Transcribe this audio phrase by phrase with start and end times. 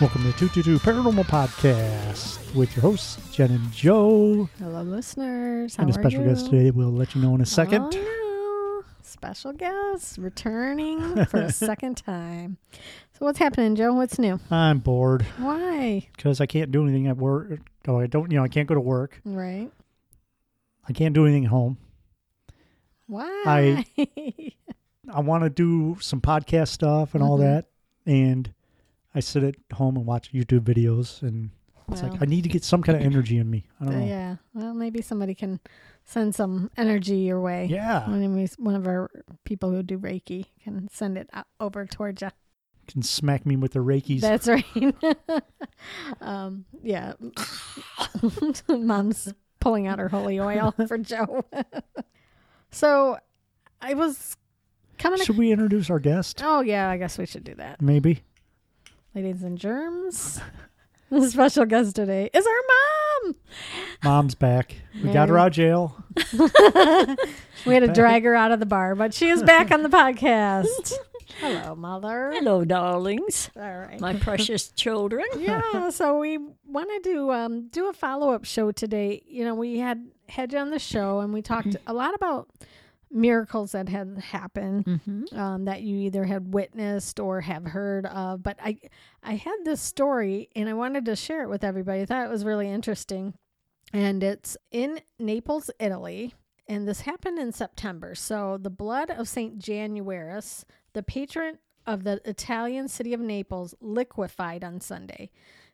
[0.00, 4.48] Welcome to 222 Paranormal Podcast with your hosts, Jen and Joe.
[4.58, 5.76] Hello, listeners.
[5.76, 6.70] How and a special guest today.
[6.70, 7.82] We'll let you know in a second.
[7.94, 8.88] Oh, no.
[9.02, 12.56] Special guest returning for a second time.
[13.12, 13.92] So, what's happening, Joe?
[13.92, 14.40] What's new?
[14.50, 16.08] I'm bored Why?
[16.16, 17.60] because I can't do anything at work.
[17.86, 19.20] Oh, I don't, you know, I can't go to work.
[19.26, 19.70] Right?
[20.88, 21.76] I can't do anything at home.
[23.06, 23.84] Why?
[23.98, 24.52] I
[25.12, 27.40] I want to do some podcast stuff and all Mhm.
[27.42, 27.66] that.
[28.06, 28.54] And
[29.14, 31.22] I sit at home and watch YouTube videos.
[31.22, 31.50] And
[31.88, 33.66] it's Well, like, I need to get some kind of energy in me.
[33.80, 34.06] I don't know.
[34.06, 34.36] yeah.
[34.54, 35.60] Well, maybe somebody can
[36.04, 37.66] send some energy your way.
[37.70, 38.08] Yeah.
[38.08, 39.10] One of, these- one of our
[39.44, 42.28] people who do Reiki can send it over towards you.
[42.88, 44.20] Can smack me with the Reikis.
[44.20, 44.64] That's right.
[46.20, 47.12] um, yeah.
[48.68, 51.44] Mom's pulling out her holy oil for Joe.
[52.70, 53.18] so
[53.80, 54.36] I was
[54.98, 55.20] coming.
[55.22, 56.40] Should we introduce our guest?
[56.44, 57.80] oh, yeah, I guess we should do that.
[57.80, 58.22] Maybe.
[59.14, 60.40] Ladies and germs.
[61.12, 63.34] The special guest today is our mom.
[64.04, 64.76] Mom's back.
[65.02, 66.04] We got her out of jail.
[67.66, 67.94] We had to Back.
[67.96, 70.92] drag her out of the bar, but she is back on the podcast.
[71.40, 72.30] Hello, mother.
[72.32, 73.98] Hello, darlings, All right.
[74.00, 75.24] my precious children.
[75.36, 80.06] yeah so we wanted to um, do a follow-up show today you know we had
[80.28, 82.48] had you on the show and we talked a lot about
[83.10, 85.36] miracles that had happened Mm-hmm.
[85.38, 88.42] um, that you either had witnessed or have heard of.
[88.42, 88.78] But i
[89.22, 92.02] i had this story and i wanted to share it with everybody.
[92.02, 93.34] I thought it was really interesting.
[93.92, 96.34] And it's in naples italy.
[96.68, 98.14] And this happened in september.
[98.14, 104.62] So the blood of saint januarius the patron of the Italian city of Naples liquefied
[104.62, 105.30] on Sunday.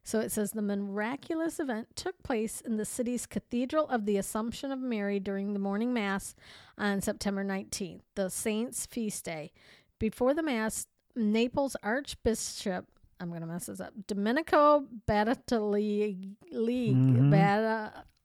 [0.07, 4.71] So it says the miraculous event took place in the city's Cathedral of the Assumption
[4.71, 6.37] of Mary during the morning mass
[6.79, 9.51] on September 19th, the saint's feast day.
[9.99, 10.87] Before the mass,
[11.17, 12.87] Naples Archbishop,
[13.19, 16.15] I'm going to mess this up, Domenico Battaglia,
[16.55, 17.31] Mhm.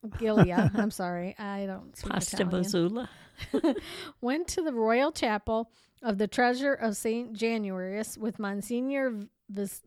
[0.03, 2.49] Battaglia, I'm sorry, I don't speak Pasta Italian
[4.21, 5.71] went to the royal chapel
[6.03, 9.19] of the treasure of Saint Januarius with Monsignor
[9.49, 9.81] Vis-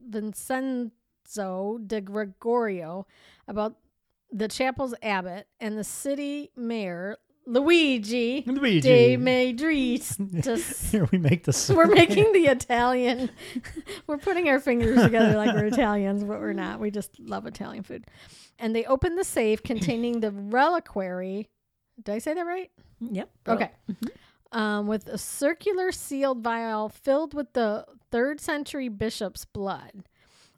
[1.25, 3.07] Vincenzo de Gregorio
[3.49, 3.77] about
[4.31, 8.81] the chapel's abbot and the city mayor Luigi Luigi.
[8.81, 10.03] de Madrid.
[10.91, 11.69] Here we make this.
[11.75, 13.31] we're making the Italian.
[14.07, 16.81] we're putting our fingers together like we're Italians, but we're not.
[16.81, 18.07] We just love Italian food.
[18.59, 21.51] And they opened the safe containing the reliquary.
[22.03, 22.71] Did I say that right?
[23.01, 23.31] Yep.
[23.47, 23.71] Okay.
[24.51, 30.05] Um, with a circular sealed vial filled with the third century bishop's blood.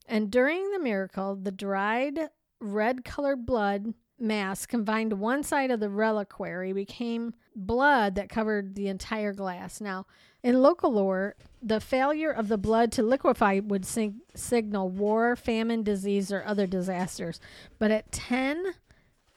[0.09, 2.31] And during the miracle, the dried
[2.61, 8.75] red colored blood mass confined to one side of the reliquary became blood that covered
[8.75, 9.81] the entire glass.
[9.81, 10.06] Now,
[10.43, 15.83] in local lore, the failure of the blood to liquefy would sig- signal war, famine,
[15.83, 17.41] disease, or other disasters.
[17.78, 18.75] But at 10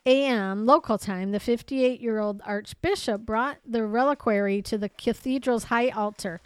[0.05, 0.65] a.m.
[0.65, 6.41] local time, the 58 year old archbishop brought the reliquary to the cathedral's high altar.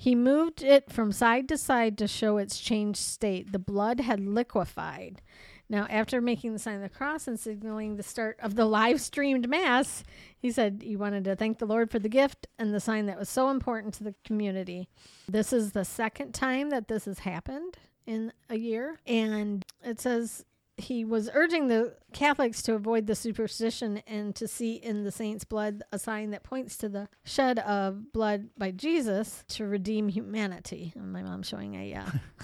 [0.00, 3.50] He moved it from side to side to show its changed state.
[3.50, 5.20] The blood had liquefied.
[5.68, 9.00] Now, after making the sign of the cross and signaling the start of the live
[9.00, 10.04] streamed mass,
[10.38, 13.18] he said he wanted to thank the Lord for the gift and the sign that
[13.18, 14.88] was so important to the community.
[15.28, 17.76] This is the second time that this has happened
[18.06, 19.00] in a year.
[19.04, 20.44] And it says
[20.78, 25.44] he was urging the Catholics to avoid the superstition and to see in the saint's
[25.44, 30.92] blood a sign that points to the shed of blood by Jesus to redeem humanity.
[30.94, 31.94] And my mom's showing a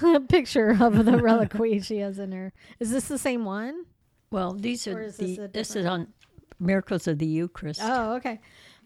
[0.03, 2.53] uh, picture of the reliquary she has in her.
[2.81, 3.85] Is this the same one?
[4.31, 5.51] Well, these are this the.
[5.53, 6.09] This is on
[6.59, 7.81] miracles of the Eucharist.
[7.83, 8.41] Oh, okay.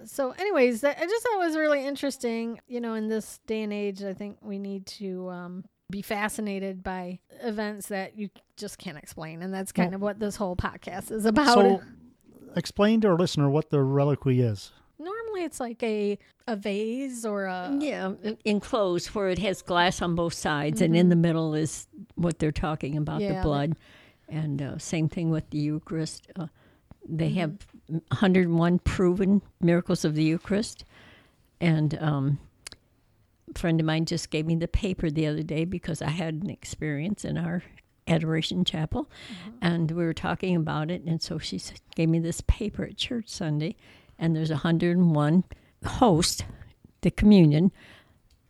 [0.04, 2.60] So, anyways, that, I just thought it was really interesting.
[2.68, 6.83] You know, in this day and age, I think we need to um, be fascinated
[6.83, 10.57] by events that you just can't explain, and that's kind Well- of what this whole
[10.57, 11.55] podcast is about.
[11.55, 11.83] So,
[12.57, 14.73] explain to our listener what the reliquary is.
[14.99, 18.15] Normally, it's like a a vase or a Yeah,
[18.45, 21.87] enclosed where it has glass on both sides, and in the middle is
[22.17, 23.77] what they're talking about Yeah, the the- blood.
[24.31, 26.27] And uh, same thing with the Eucharist.
[26.37, 26.49] Uh,
[27.09, 30.85] they have 101 proven miracles of the Eucharist.
[31.63, 32.47] And um, a
[33.59, 36.51] friend of mine just gave me the paper the other day because I had an
[36.51, 37.63] experience in our
[38.07, 39.59] adoration chapel mm-hmm.
[39.60, 41.60] and we were talking about it and so she
[41.95, 43.77] gave me this paper at church sunday
[44.19, 45.45] and there's 101
[45.84, 46.47] host
[47.03, 47.71] the communion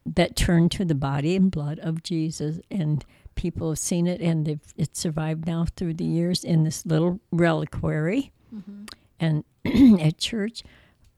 [0.07, 3.05] that turn to the body and blood of jesus and
[3.39, 7.21] people have seen it and they've, it's survived now through the years in this little
[7.31, 8.33] reliquary.
[8.55, 8.85] Mm-hmm.
[9.21, 9.45] And
[10.01, 10.65] at church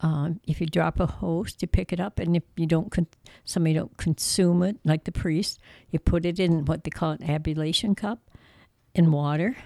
[0.02, 3.06] um, if you drop a host, you pick it up, and if you don't, con-
[3.44, 5.58] somebody don't consume it, like the priest,
[5.90, 8.18] you put it in what they call an ablution cup
[8.94, 9.56] in water,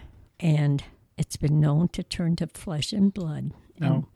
[0.40, 0.82] and
[1.16, 3.52] it's been known to turn to flesh and blood.
[3.78, 4.06] Now,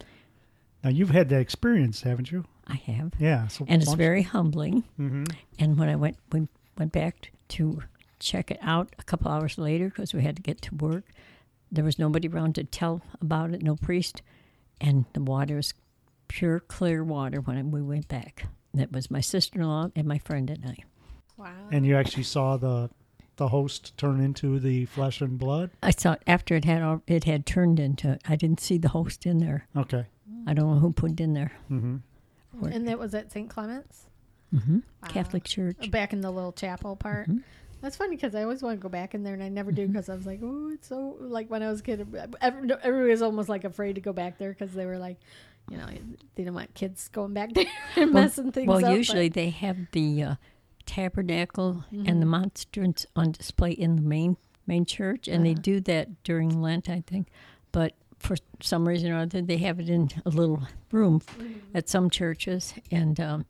[0.83, 2.45] now you've had that experience, haven't you?
[2.67, 3.47] I have, Yeah.
[3.49, 4.85] So and it's very humbling.
[4.97, 5.25] hmm
[5.59, 7.83] And when I went we went back to
[8.19, 11.05] check it out a couple hours later because we had to get to work,
[11.73, 14.21] there was nobody around to tell about it, no priest,
[14.81, 15.73] and the water was
[16.29, 18.47] pure clear water when we went back.
[18.75, 20.77] That was my sister-in-law and my friend and I.
[21.37, 21.53] Wow.
[21.73, 22.91] And you actually saw the
[23.37, 25.71] the host turn into the flesh and blood.
[25.83, 28.19] I saw it after it had al- it had turned into.
[28.29, 29.67] I didn't see the host in there.
[29.77, 30.07] Okay.
[30.47, 31.53] I don't know who put it in there.
[31.71, 31.97] Mm-hmm.
[32.59, 33.49] Where- and that was at St.
[33.49, 34.07] Clement's?
[34.51, 35.09] hmm Wow.
[35.09, 35.91] Catholic Church.
[35.91, 37.29] Back in the little chapel part.
[37.29, 37.43] Mhm.
[37.81, 39.87] That's funny because I always want to go back in there and I never do
[39.87, 42.01] because I was like, oh, it's so like when I was a kid,
[42.41, 45.19] every, everybody was almost like afraid to go back there because they were like,
[45.71, 45.87] you know,
[46.35, 47.67] they don't want kids going back there
[47.97, 48.83] and Well- messing things Well, up.
[48.85, 50.35] Well, usually they have the uh,
[50.87, 52.31] tabernacle and the Mhm.
[52.31, 54.37] monstrance on display in the main
[54.67, 55.61] main church, and they Uh-huh.
[55.63, 57.29] do that during Lent, I think.
[57.73, 60.63] But for some reason or other, they have it in a little
[60.93, 61.23] room
[61.73, 63.47] at some churches, and um,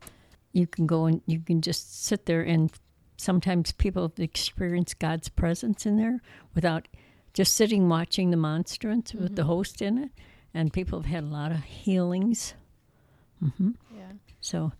[0.53, 2.41] you can go and you can just sit there.
[2.41, 2.71] And
[3.17, 6.21] sometimes people have experienced God's presence in there
[6.55, 6.87] without
[7.33, 9.47] just sitting watching the monstrance with the Mhm.
[9.47, 10.11] host in it,
[10.53, 12.53] and people have had a lot of healings.
[13.39, 14.11] hmm yeah.
[14.41, 14.71] So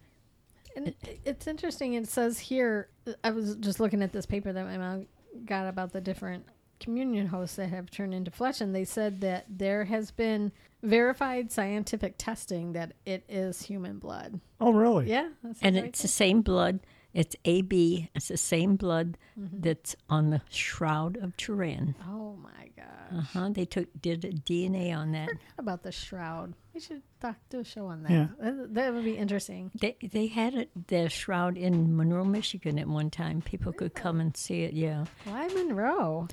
[0.76, 1.94] And it, it's interesting.
[1.94, 2.90] It says here,
[3.24, 5.08] I was just looking at this paper that my mom
[5.46, 6.46] got about the different
[6.80, 10.52] communion hosts that have turned into flesh, and they said that there has been
[10.82, 14.40] verified scientific testing that it is human blood.
[14.62, 15.10] Oh, really?
[15.10, 16.80] Yeah, that's and it's the same blood.
[17.14, 18.10] It's AB.
[18.14, 19.62] It's the same blood Mm-hmm.
[19.62, 21.96] that's on the shroud of Turin.
[22.06, 22.86] Oh my gosh!
[23.18, 23.50] Uh huh.
[23.54, 25.30] They took did a DNA on that.
[25.30, 26.54] Forgot about the shroud.
[26.74, 28.12] We should talk do a show on that.
[28.12, 28.28] Yeah.
[28.42, 29.72] That, that would be interesting.
[29.80, 33.42] They they had it the shroud in Monroe, Michigan at one time.
[33.42, 34.74] People could come and see it.
[34.74, 35.06] Yeah.
[35.24, 36.28] Why Monroe?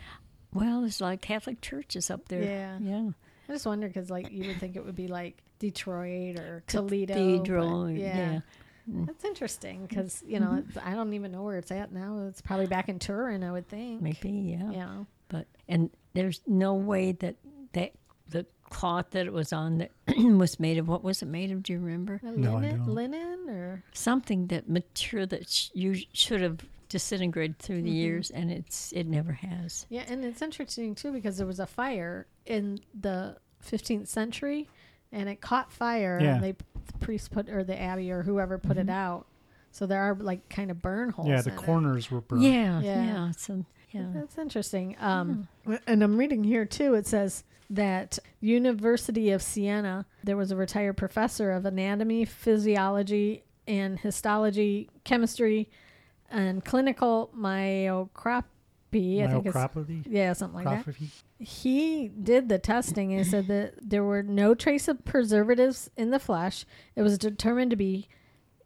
[0.52, 2.42] Well, it's like Catholic churches up there.
[2.42, 2.78] Yeah.
[2.80, 3.10] Yeah.
[3.48, 6.78] I just wonder because like you would think it would be like Detroit or Ca-
[6.80, 7.14] Toledo.
[7.14, 7.88] but Cathedral.
[7.90, 8.16] yeah.
[8.32, 8.40] yeah.
[8.88, 10.68] That's interesting because you know Mm-hmm.
[10.70, 12.26] it's, I don't even know where it's at now.
[12.28, 14.00] It's probably back in Turin, I would think.
[14.02, 14.30] Maybe.
[14.30, 14.70] Yeah.
[14.70, 15.04] Yeah.
[15.28, 17.36] But and there's no way that
[17.72, 17.92] that
[18.28, 20.86] the cloth that it was on that was made of.
[20.88, 21.62] What was it made of?
[21.62, 22.20] Do you remember?
[22.22, 22.88] No, I linen, don't.
[22.88, 26.58] linen or something that material that sh- you should have
[26.88, 27.94] disintegrated through the Mhm.
[27.94, 29.86] years, and it's it never has.
[29.90, 34.68] yeah, and it's interesting too because there was a fire in the 15th century,
[35.10, 36.36] and it caught fire, Yeah.
[36.36, 36.54] and they
[36.86, 38.90] the priest put or the abbey or whoever put it Mhm.
[38.90, 39.26] out.
[39.72, 41.28] So there are like kind of burn holes.
[41.28, 41.62] Yeah, the in it.
[41.62, 42.42] corners were burned.
[42.42, 43.04] Yeah, Yeah.
[43.04, 44.96] yeah, So yeah, That's interesting.
[45.00, 45.48] Um,
[45.86, 46.94] And I'm reading here too.
[46.94, 53.98] It says that University of Siena, there was a retired professor of anatomy, physiology, and
[53.98, 55.68] histology, chemistry,
[56.30, 58.44] and clinical myocropy.
[59.22, 60.04] I think it's Myocropathy.
[60.08, 60.94] yeah, something like that.
[61.40, 61.46] Cropathy?
[61.46, 66.10] He did the testing and he said that there were no trace of preservatives in
[66.10, 66.64] the flesh.
[66.94, 68.08] It was determined to be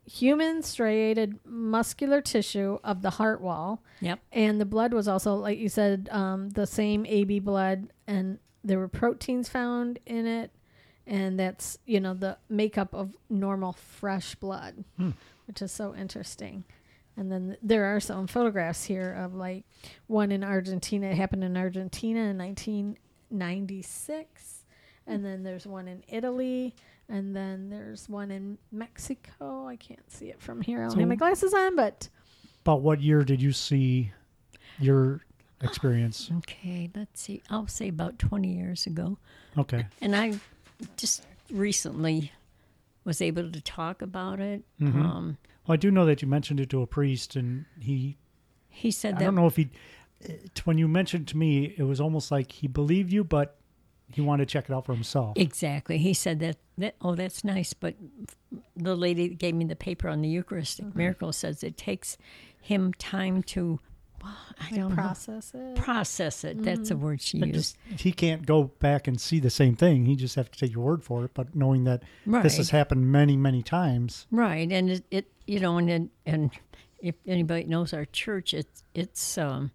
[0.06, 3.82] human striated muscular tissue of the heart wall.
[4.00, 4.18] Yep.
[4.32, 8.78] And the blood was also, like you said, um, the same AB blood, and there
[8.78, 10.50] were proteins found in it.
[11.06, 15.10] And that's, you know, the makeup of normal fresh blood, Hmm.
[15.46, 16.64] which is so interesting.
[17.16, 19.64] And then there are some photographs here of like
[20.06, 21.08] one in Argentina.
[21.08, 24.64] It happened in Argentina in 1996.
[25.06, 26.74] And then there's one in Italy.
[27.08, 29.66] And then there's one in Mexico.
[29.66, 30.78] I can't see it from here.
[30.78, 32.08] I don't So- have my glasses on, but
[32.62, 34.12] About what year did you see
[34.78, 35.22] your
[35.62, 36.30] experience?
[36.38, 37.42] Okay, let's see.
[37.50, 39.16] I'll say about twenty years ago,
[39.56, 39.86] Okay.
[40.02, 40.38] and I
[40.98, 42.32] just recently
[43.04, 44.62] was able to talk about it.
[44.78, 44.94] Mhm.
[45.02, 45.38] Um,
[45.70, 48.16] Well, I do know that you mentioned it to a priest, and he.
[48.68, 49.70] he said that I that don't know if he.
[50.20, 53.56] It, when you mentioned to me, it was almost like he believed you, but
[54.12, 55.38] he wanted to check it out for himself.
[55.38, 55.98] Exactly.
[55.98, 57.72] He said that, that oh, that's nice.
[57.72, 57.94] But
[58.74, 60.98] the lady that gave me the paper on the Eucharistic Mm-hmm.
[60.98, 62.18] miracle says it takes
[62.60, 63.78] him time to,
[64.22, 65.76] I like don't process it.
[65.76, 66.62] process it.
[66.62, 67.76] That's a word she It used.
[67.90, 70.04] just, he can't go back and see the same thing.
[70.06, 71.30] He just have to take your word for it.
[71.34, 72.42] But knowing that right.
[72.42, 74.26] this has happened many, many times.
[74.30, 74.70] right.
[74.70, 76.50] And it, it you know, and, it- and
[77.00, 79.70] if anybody knows our church, it's, it's um,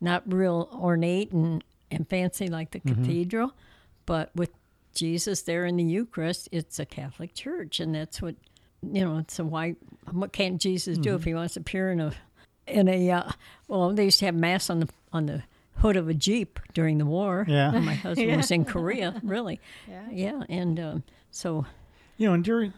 [0.00, 2.94] not real ornate and, and fancy like the Mhm.
[2.96, 3.54] cathedral,
[4.06, 4.50] but with
[4.94, 8.34] Jesus there in the Eucharist, it's a Catholic church, and that's what
[8.82, 9.24] you know.
[9.28, 9.76] So why?
[10.12, 12.12] What can't Jesus do if he wants to appear in a
[12.70, 13.10] in a?
[13.10, 13.30] Uh,
[13.68, 15.42] well, they used to have mass on the on the
[15.76, 17.44] hood of a jeep during the war.
[17.48, 17.72] Yeah.
[17.72, 19.20] when my husband was in Korea.
[19.22, 20.02] Really, Yeah.
[20.10, 21.66] yeah, and um, so
[22.16, 22.72] You know, and during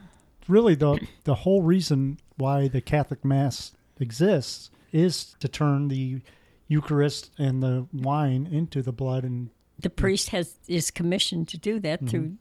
[0.49, 6.21] really the the whole reason why the Catholic Mass exists is to turn the
[6.69, 11.81] Eucharist and the wine into the blood and The priest has is commissioned to do
[11.81, 12.09] that Mm-hmm.
[12.09, 12.37] through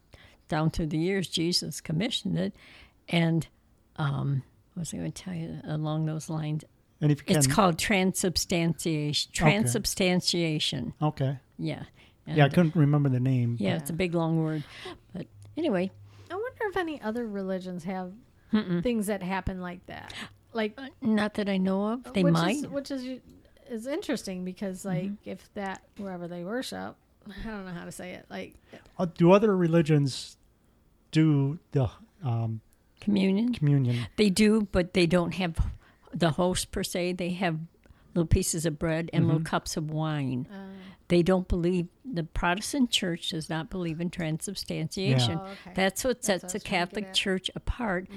[0.50, 1.27] down through the years.
[1.29, 2.53] Jesus commissioned it,
[3.08, 3.48] and
[3.98, 4.41] um,
[4.74, 6.63] what was I going to tell you along those lines?
[7.01, 9.32] And if you can It's called transubstantiation.
[9.34, 10.94] Transubstantiation.
[11.01, 11.38] okay.
[11.58, 11.84] Yeah.
[12.27, 13.58] Yeah, I couldn't remember the name.
[13.60, 14.63] yeah, it's a big long word,
[15.15, 15.25] but
[15.58, 15.89] anyway,
[16.29, 18.12] I wonder if any other religions have
[18.84, 20.13] things that happen like that.
[20.53, 22.13] Like not that I know of.
[22.13, 22.56] They which might.
[22.58, 23.20] is, which is
[23.68, 26.96] is interesting because like if that wherever they worship,
[27.27, 28.27] I don't know how to say it.
[28.29, 28.53] Like
[29.00, 30.38] Uh, do other religions
[31.12, 31.89] do the
[32.24, 32.62] um,
[33.01, 33.53] Communion.
[33.53, 34.06] communion?
[34.18, 35.58] They do, but they don't have
[36.13, 37.13] the host per se.
[37.13, 37.58] They have
[38.16, 39.32] little pieces of bread and Mm-hmm.
[39.34, 40.48] little cups of wine.
[40.51, 40.56] uh,
[41.10, 45.39] They don't believe the Protestant church does not believe in transubstantiation.
[45.39, 45.72] Oh, okay.
[45.75, 47.13] That's what That's sets what the was trying to get Catholic.
[47.13, 48.08] Church apart.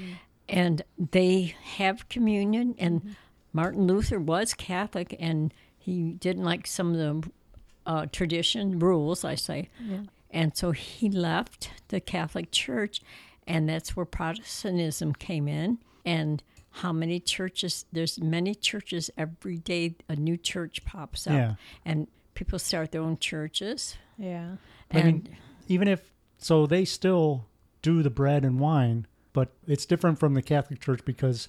[0.48, 2.74] And they have communion.
[2.78, 3.12] And Mm-hmm.
[3.54, 7.30] Martin Luther was Catholic, and he didn't like some of the
[7.84, 9.68] uh, tradition rules, I say.
[9.78, 10.04] Yeah.
[10.30, 13.02] And so he left the Catholic Church,
[13.46, 15.78] and that's where Protestantism came in.
[16.06, 17.84] And how many churches?
[17.92, 19.96] There's many churches every day.
[20.08, 21.54] A new church pops up, Yeah.
[21.84, 23.96] and people start their own churches.
[24.18, 24.56] yeah.
[24.90, 25.36] I and mean,
[25.68, 27.46] even if so, they still
[27.82, 31.48] do the bread and wine, but it's different from the Catholic Church because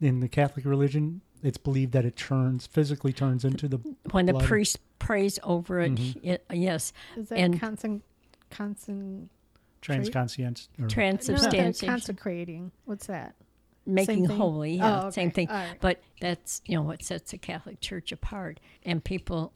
[0.00, 3.78] in the Catholic religion, it's believed that it turns physically turns into the
[4.12, 6.18] when the priest prays over it, Mhm.
[6.22, 8.02] it- yes, Is that And- constant
[8.50, 9.30] constant
[9.82, 10.68] transconscience.
[10.78, 12.72] Or, no, transubstantiation, consecrating?
[12.86, 13.34] What's that?
[13.86, 14.36] Making thing?
[14.36, 15.10] holy, yeah, Oh, okay.
[15.14, 15.48] same thing.
[15.48, 15.76] All right.
[15.80, 18.60] But that's you know what sets the Catholic Church apart.
[18.84, 19.52] And people,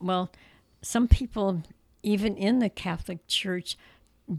[0.00, 0.30] well,
[0.82, 1.62] some people
[2.02, 3.76] even in the Catholic Church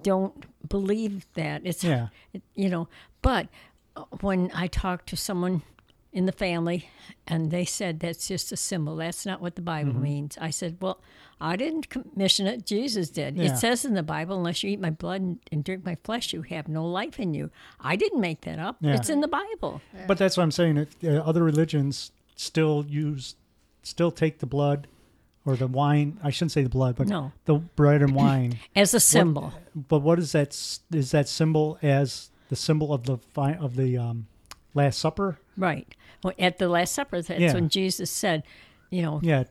[0.03, 2.08] don't believe that it's Yeah.
[2.55, 2.88] you know.
[3.22, 3.48] But
[3.96, 5.62] uh, when I talk to someone
[6.11, 6.89] in the family
[7.27, 10.01] and they said that's just a symbol that's not what the bible Mm-hmm.
[10.01, 10.99] means i said well
[11.39, 13.53] i didn't commission it jesus did Yeah.
[13.53, 16.33] it says in the bible unless you eat my blood and, and drink my flesh
[16.33, 18.95] you have no life in you i didn't make that up Yeah.
[18.95, 20.77] it's in the bible But that's what I'm saying.
[20.77, 23.35] If, uh, other religions still use,
[23.83, 24.87] still take the blood
[25.45, 26.19] or the wine.
[26.23, 27.31] I shouldn't say the blood, but No.
[27.45, 28.57] the bread and wine.
[28.75, 30.49] as a symbol But what is that?
[30.91, 34.27] Is that symbol as the symbol of the of the um,
[34.73, 35.37] Last Supper?
[35.59, 37.53] Right well, at the last supper that's Yeah.
[37.53, 38.43] when jesus said
[38.89, 39.43] you know Yeah,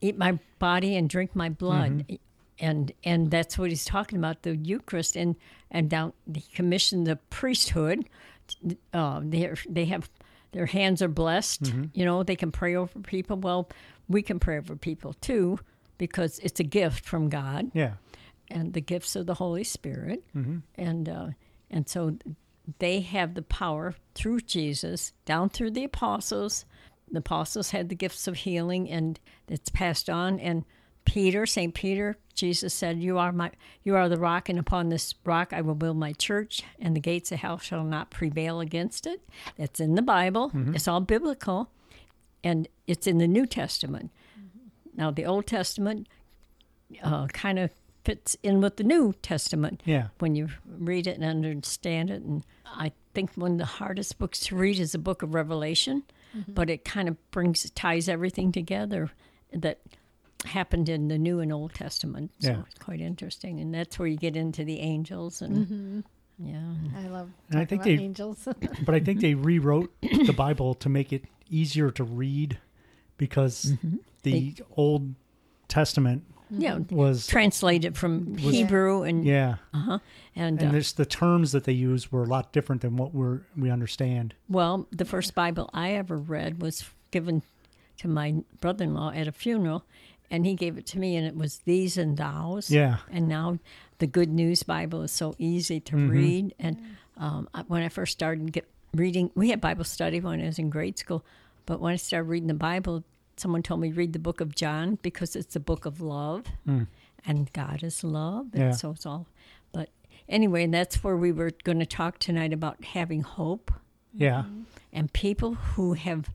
[0.00, 2.14] eat my body and drink my blood Mm-hmm.
[2.58, 5.36] and and that's what he's talking about the eucharist and
[5.70, 8.04] and down he commissioned the priesthood
[8.92, 10.10] uh, they they have
[10.52, 11.84] their hands are blessed Mm-hmm.
[11.94, 13.68] you know they can pray over people well
[14.08, 15.58] we can pray over people too
[15.98, 17.94] because it's a gift from god yeah.
[18.50, 20.58] and the gifts of the Holy Spirit, Mm-hmm.
[20.76, 21.28] and uh,
[21.70, 22.16] and so
[22.78, 26.64] they have the power through Jesus down through the apostles.
[27.10, 30.40] The apostles had the gifts of healing, and it's passed on.
[30.40, 30.64] And
[31.04, 33.50] Peter, Saint Peter, Jesus said, "You are my,
[33.82, 37.00] you are the rock, and upon this rock I will build my church, and the
[37.00, 39.20] gates of hell shall not prevail against it."
[39.56, 40.50] That's in the Bible.
[40.74, 41.68] It's all biblical,
[42.42, 44.10] and it's in the New Testament.
[44.96, 46.08] Now, the Old Testament
[47.02, 47.70] uh, kind of
[48.04, 50.08] fits in with the New Testament Yeah.
[50.18, 52.22] when you read it and understand it.
[52.22, 56.02] And I think one of the hardest books to read is the book of Revelation,
[56.36, 56.52] mm-hmm.
[56.52, 59.10] but it kind of brings ties everything together
[59.52, 59.80] that
[60.44, 62.32] happened in the New and Old Testament.
[62.40, 62.62] So Yeah.
[62.66, 66.00] it's quite interesting, and that's where you get into the angels and mm-hmm.
[66.38, 66.74] yeah.
[66.98, 68.46] I love And I think about they- angels.
[68.84, 72.58] But I think they rewrote the Bible to make it easier to read
[73.16, 73.96] because mm-hmm.
[74.22, 75.14] the Old
[75.68, 76.24] Testament
[76.58, 79.98] Yeah, was translated from Was- Hebrew and yeah, uh-huh.
[80.36, 83.14] and, and uh, there's the terms that they use were a lot different than what
[83.14, 84.34] we're we understand.
[84.48, 87.42] Well, the first Bible I ever read was given
[87.98, 89.84] to my brother in law at a funeral,
[90.30, 92.70] and he gave it to me, and it was these and thous.
[92.70, 92.98] Yeah.
[93.10, 93.58] And now
[93.98, 96.54] the Good News Bible is so easy to read.
[96.58, 96.78] And
[97.16, 100.70] um, when I first started get, reading, we had Bible study when I was in
[100.70, 101.24] grade school,
[101.66, 103.04] but when I started reading the Bible,
[103.36, 106.84] someone told me read the book of John because it's a book of love, hmm.
[107.26, 108.46] and God is love.
[108.52, 108.70] And Yeah.
[108.72, 109.26] so it's all.
[109.72, 109.88] But
[110.28, 113.72] anyway, and that's where we were going to talk tonight about having hope
[114.12, 114.42] Yeah.
[114.42, 114.62] Mm-hmm.
[114.92, 116.28] and people who have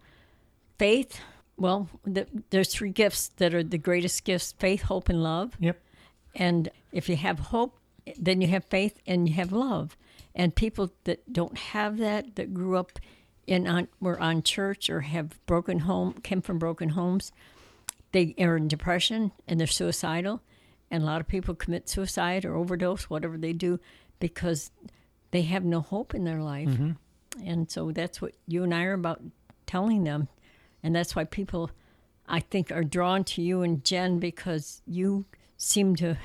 [0.78, 1.20] faith
[1.58, 5.78] well the, there's three gifts that are the greatest gifts faith hope and love Yep.
[6.36, 7.78] and if you have hope
[8.18, 9.98] then you have faith and you have love
[10.36, 13.00] and people that don't have that that grew up
[13.50, 17.32] in on were on church or have broken home came from broken homes
[18.12, 20.42] they are in depression and they're suicidal
[20.92, 23.80] and a lot of people commit suicide or overdose whatever they do
[24.20, 24.72] because
[25.32, 26.70] they have no hope in their life.
[26.70, 26.98] Mhm.
[27.44, 29.22] And so that's what you and I are about
[29.68, 30.28] telling them.
[30.82, 31.70] And that's why people,
[32.28, 35.26] I think, are drawn to you and Jen because you
[35.58, 36.18] seem to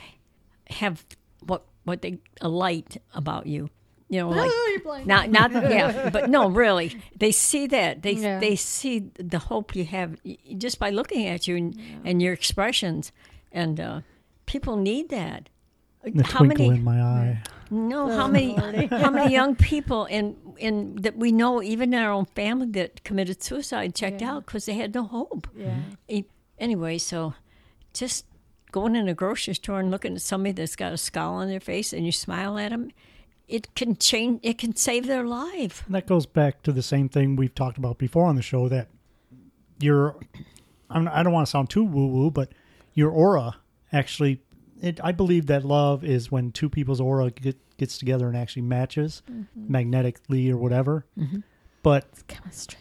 [0.70, 1.04] have
[1.40, 3.68] what what they a light about you.
[4.08, 5.06] You know, like Oh, you're blind.
[5.06, 8.38] not not yeah, but no, really, they see that they Yeah.
[8.40, 12.20] they see the hope you have y- y- just by looking at you and, and
[12.22, 13.12] your expressions,
[13.52, 14.00] and uh,
[14.46, 15.48] people need that.
[16.04, 16.78] The How twinkle many?
[16.78, 17.42] in my eye.
[17.70, 18.54] No, how many
[18.90, 23.02] how many young people in in that we know, even in our own family, that
[23.04, 24.32] committed suicide, checked Yeah.
[24.34, 25.48] out because they had no hope.
[25.56, 25.78] Yeah.
[26.08, 26.24] E-
[26.58, 27.34] Anyway, so
[27.94, 28.26] just
[28.70, 31.58] going in a grocery store and looking at somebody that's got a scowl on their
[31.58, 32.90] face, and you smile at them,
[33.48, 34.40] it can change.
[34.42, 35.82] It can save their life.
[35.86, 38.68] And that goes back to the same thing we've talked about before on the show
[38.68, 38.88] that
[39.80, 40.16] your
[40.90, 42.52] I'm, I don't want to sound too woo woo, but
[42.94, 43.56] your aura
[43.92, 44.40] actually,
[44.80, 48.62] it, I believe that love is when two people's aura get, gets together and actually
[48.62, 49.72] matches mm-hmm.
[49.72, 51.06] magnetically or whatever.
[51.18, 51.40] Mm-hmm.
[51.82, 52.78] But Chemistry.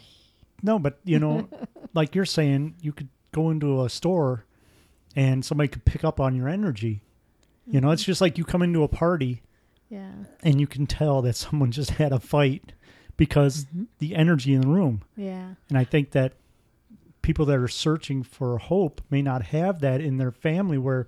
[0.61, 1.49] no, but you know,
[1.93, 4.45] like you're saying, you could go into a store
[5.15, 7.01] and somebody could pick up on your energy.
[7.67, 8.11] You know, it's mm-hmm.
[8.11, 9.41] just like you come into a party
[9.93, 10.11] Yeah.
[10.41, 12.73] and you can tell that someone just had a fight
[13.15, 13.83] because mm-hmm.
[13.99, 15.03] the energy in the room.
[15.15, 15.53] Yeah.
[15.69, 16.33] And I think that
[17.21, 21.07] people that are searching for hope may not have that in their family where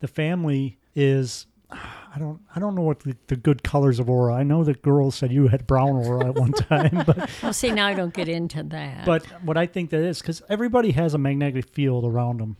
[0.00, 4.34] the family is I don't I don't know what the, the good colors of aura.
[4.34, 7.70] I know the girl said you had brown aura at one time, but Well, see,
[7.70, 9.06] now I don't get into that.
[9.06, 12.56] but what I think that is cuz everybody has a magnetic field around them.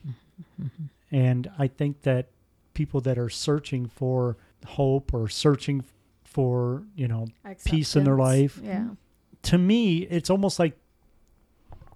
[0.60, 0.84] Mm-hmm.
[1.14, 2.30] And I think that
[2.74, 5.84] people that are searching for hope or searching
[6.24, 7.26] for, you know,
[7.64, 8.60] peace in their life.
[8.62, 8.88] Yeah.
[9.44, 10.76] to me, it's almost like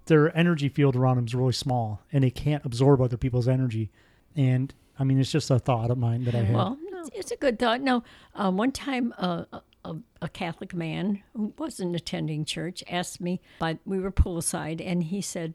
[0.05, 3.91] their energy field around them is really small and they can't absorb other people's energy.
[4.35, 6.55] And I mean, it's just a thought of mine that I had.
[6.55, 7.81] Well, it's, it's a good thought.
[7.81, 8.03] No,
[8.35, 13.41] uh, one time uh, a, a, a Catholic man who wasn't attending church asked me,
[13.59, 15.53] but we were pulled aside, and he said,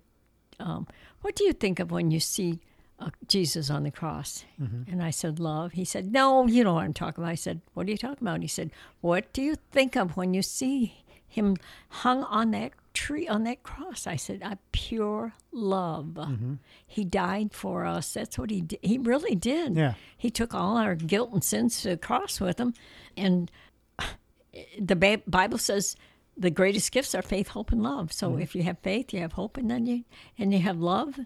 [0.58, 0.86] um,
[1.22, 2.60] "What do you think of when you see
[2.98, 4.90] uh, Jesus on the cross?" Mm-hmm.
[4.90, 7.60] And I said, "Love." He said, "No, you know what I'm talking about." I said,
[7.74, 11.04] "What are you talking about?" He said, "What do you think of when you see
[11.28, 11.56] him
[11.88, 16.14] hung on that tree on that cross?" I said, "A pure love.
[16.14, 16.54] Mm-hmm.
[16.86, 18.14] He died for us.
[18.14, 18.78] That's what he did.
[18.82, 19.94] He really did." Yeah.
[20.16, 22.74] He took all our guilt and sins to the cross with him.
[23.16, 23.50] And
[24.78, 25.96] the Bible says
[26.36, 28.12] the greatest gifts are faith, hope, and love.
[28.12, 28.42] So mm-hmm.
[28.42, 30.04] if you have faith, you have hope, and then you
[30.38, 31.18] and you have love.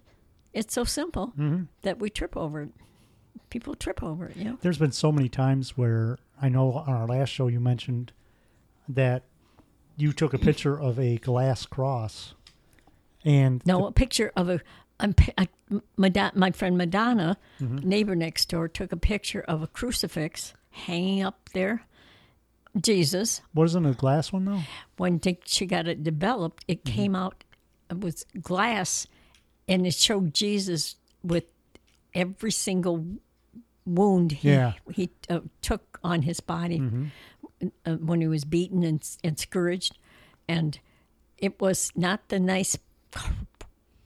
[0.53, 1.65] It's so simple mm-hmm.
[1.83, 2.71] that we trip over it.
[3.51, 4.59] People trip over it, you know.
[4.61, 8.13] There's been so many times where I know on our last show you mentioned
[8.89, 9.25] that
[9.97, 12.35] you took a picture of a glass cross.
[13.25, 14.61] And No, a picture of a,
[15.01, 15.49] a
[15.97, 17.89] Madonna, my friend Madonna, mm-hmm.
[17.89, 21.83] neighbor next door, took a picture of a crucifix hanging up there.
[22.81, 24.61] Jesus, wasn't a glass one though?
[24.97, 26.97] when she got it developed, it mm-hmm.
[26.97, 27.43] came out
[27.91, 29.07] it was glass,
[29.71, 31.45] and it showed Jesus with
[32.15, 33.07] every single
[33.87, 34.73] wound he Yeah.
[34.93, 36.83] he uh, took on his body
[37.87, 39.97] uh, when he was beaten and, and scourged,
[40.49, 40.79] and
[41.39, 42.77] it was not the nice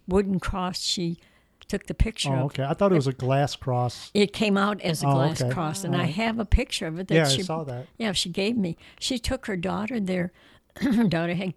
[0.07, 1.19] wooden cross she
[1.67, 2.45] took the picture Oh, of.
[2.47, 2.65] okay.
[2.65, 4.11] I thought it was a glass cross.
[4.13, 5.51] It came out as a Oh, glass okay.
[5.51, 7.87] cross, and I have a picture of it that Yeah, she I saw that.
[7.97, 8.77] yeah, she gave me.
[9.01, 10.31] She took her daughter there.
[10.77, 11.55] her daughter had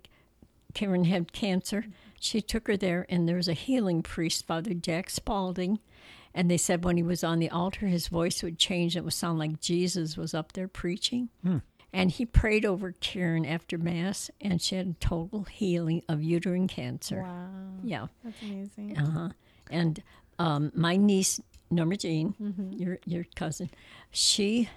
[0.74, 1.86] Karen had cancer.
[2.20, 5.80] She took her there, and there was a healing priest, Father Jack Spalding,
[6.34, 8.96] and they said when he was on the altar, his voice would change.
[8.96, 11.30] It would sound like Jesus was up there preaching.
[11.94, 17.22] And he prayed over Karen after Mass, and she had total healing of uterine cancer.
[17.24, 17.50] Wow.
[17.84, 18.08] Yeah.
[18.24, 18.98] That's amazing.
[18.98, 19.30] Uh-huh.
[19.72, 20.04] And
[20.38, 21.40] um, my niece,
[21.72, 22.36] Norma Jean,
[22.78, 23.70] your your cousin,
[24.12, 24.70] she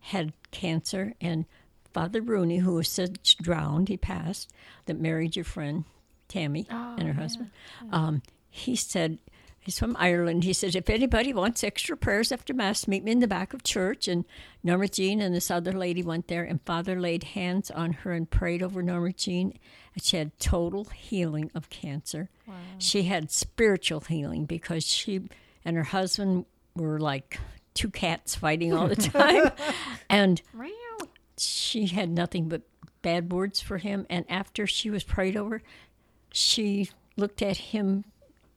[0.00, 1.46] had cancer, and
[1.94, 4.52] Father Rooney, who was said drowned, he passed,
[4.86, 5.84] that married your friend
[6.30, 7.50] Tammy and her husband.
[7.92, 9.18] Um, he said.
[9.62, 10.44] He's from Ireland.
[10.44, 13.62] He says, if anybody wants extra prayers after Mass, meet me in the back of
[13.62, 14.08] church.
[14.08, 14.24] And
[14.64, 18.28] Norma Jean and this other lady went there, and Father laid hands on her and
[18.28, 19.52] prayed over Norma Jean.
[19.94, 22.30] And she had total healing of cancer.
[22.78, 25.28] She had spiritual healing because she
[25.62, 27.38] and her husband were like
[27.74, 29.50] two cats fighting all the time.
[30.08, 30.40] and
[31.36, 32.62] she had nothing but
[33.02, 34.06] bad words for him.
[34.08, 35.62] And after she was prayed over,
[36.32, 38.04] she looked at him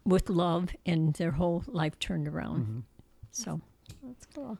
[0.05, 2.83] with love, and their whole life turned around.
[3.31, 3.62] So,
[4.03, 4.57] That's cool.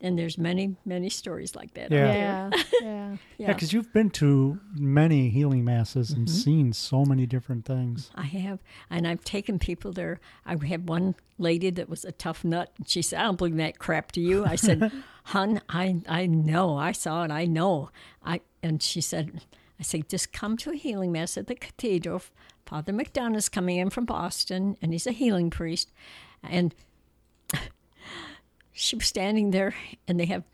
[0.00, 1.90] and there's many, many stories like that.
[1.90, 2.46] Yeah.
[2.46, 2.60] out there.
[2.80, 2.86] Yeah.
[3.10, 3.16] Yeah.
[3.38, 6.34] Yeah, because you've been to many healing masses and Mm-hmm.
[6.36, 8.10] seen so many different things.
[8.14, 10.18] I have, and I've taken people there.
[10.46, 12.72] I had one lady that was a tough nut.
[12.78, 14.90] and She said, "I don't believe that crap to you." I said,
[15.24, 16.76] "Hun, I I know.
[16.76, 17.30] I saw it.
[17.30, 17.90] I know."
[18.24, 19.42] I and she said,
[19.80, 22.22] "I said just come to a healing mass at the cathedral.
[22.66, 25.90] Father McDonough's coming in from Boston, and he's a healing priest."
[26.42, 26.74] And
[28.72, 29.74] she was standing there,
[30.06, 30.44] and they have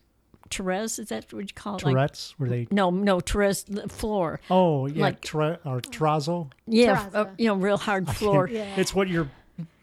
[0.50, 0.98] Therese.
[0.98, 1.84] Is that what you call it?
[1.84, 2.66] Like- were they?
[2.70, 4.40] no, no, Therese the floor.
[4.50, 6.50] Oh, yeah, like- tre- or terrazzo.
[6.66, 7.14] Yeah, Terrazzo.
[7.14, 8.48] uh, you know, real hard floor.
[8.48, 8.74] Yeah.
[8.76, 9.28] It's what your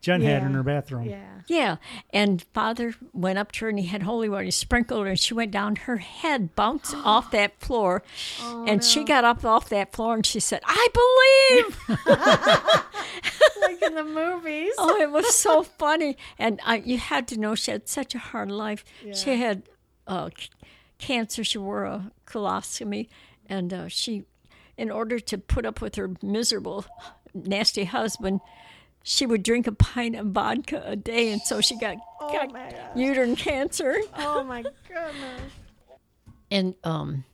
[0.01, 1.05] Jen had in her bathroom.
[1.05, 1.29] Yeah.
[1.47, 1.75] Yeah,
[2.13, 4.43] and Father went up to her and he had holy water.
[4.45, 5.75] He sprinkled her, and she went down.
[5.75, 8.01] Her head bounced off that floor,
[8.41, 11.79] and she got up off that floor and she said, "I believe."
[13.61, 14.73] like in the movies.
[14.77, 18.19] oh, it was so funny, and I, you had to know she had such a
[18.19, 18.83] hard life.
[19.13, 19.63] She had
[20.07, 20.49] uh, c-
[20.97, 21.43] cancer.
[21.43, 23.07] She wore a colostomy,
[23.47, 24.23] and uh, she,
[24.77, 26.85] in order to put up with her miserable,
[27.33, 28.39] nasty husband.
[29.03, 32.73] She would drink a pint of vodka a day, and so she got, got my
[32.95, 33.97] uterine cancer.
[34.17, 35.51] Oh my goodness.
[36.49, 37.25] and um,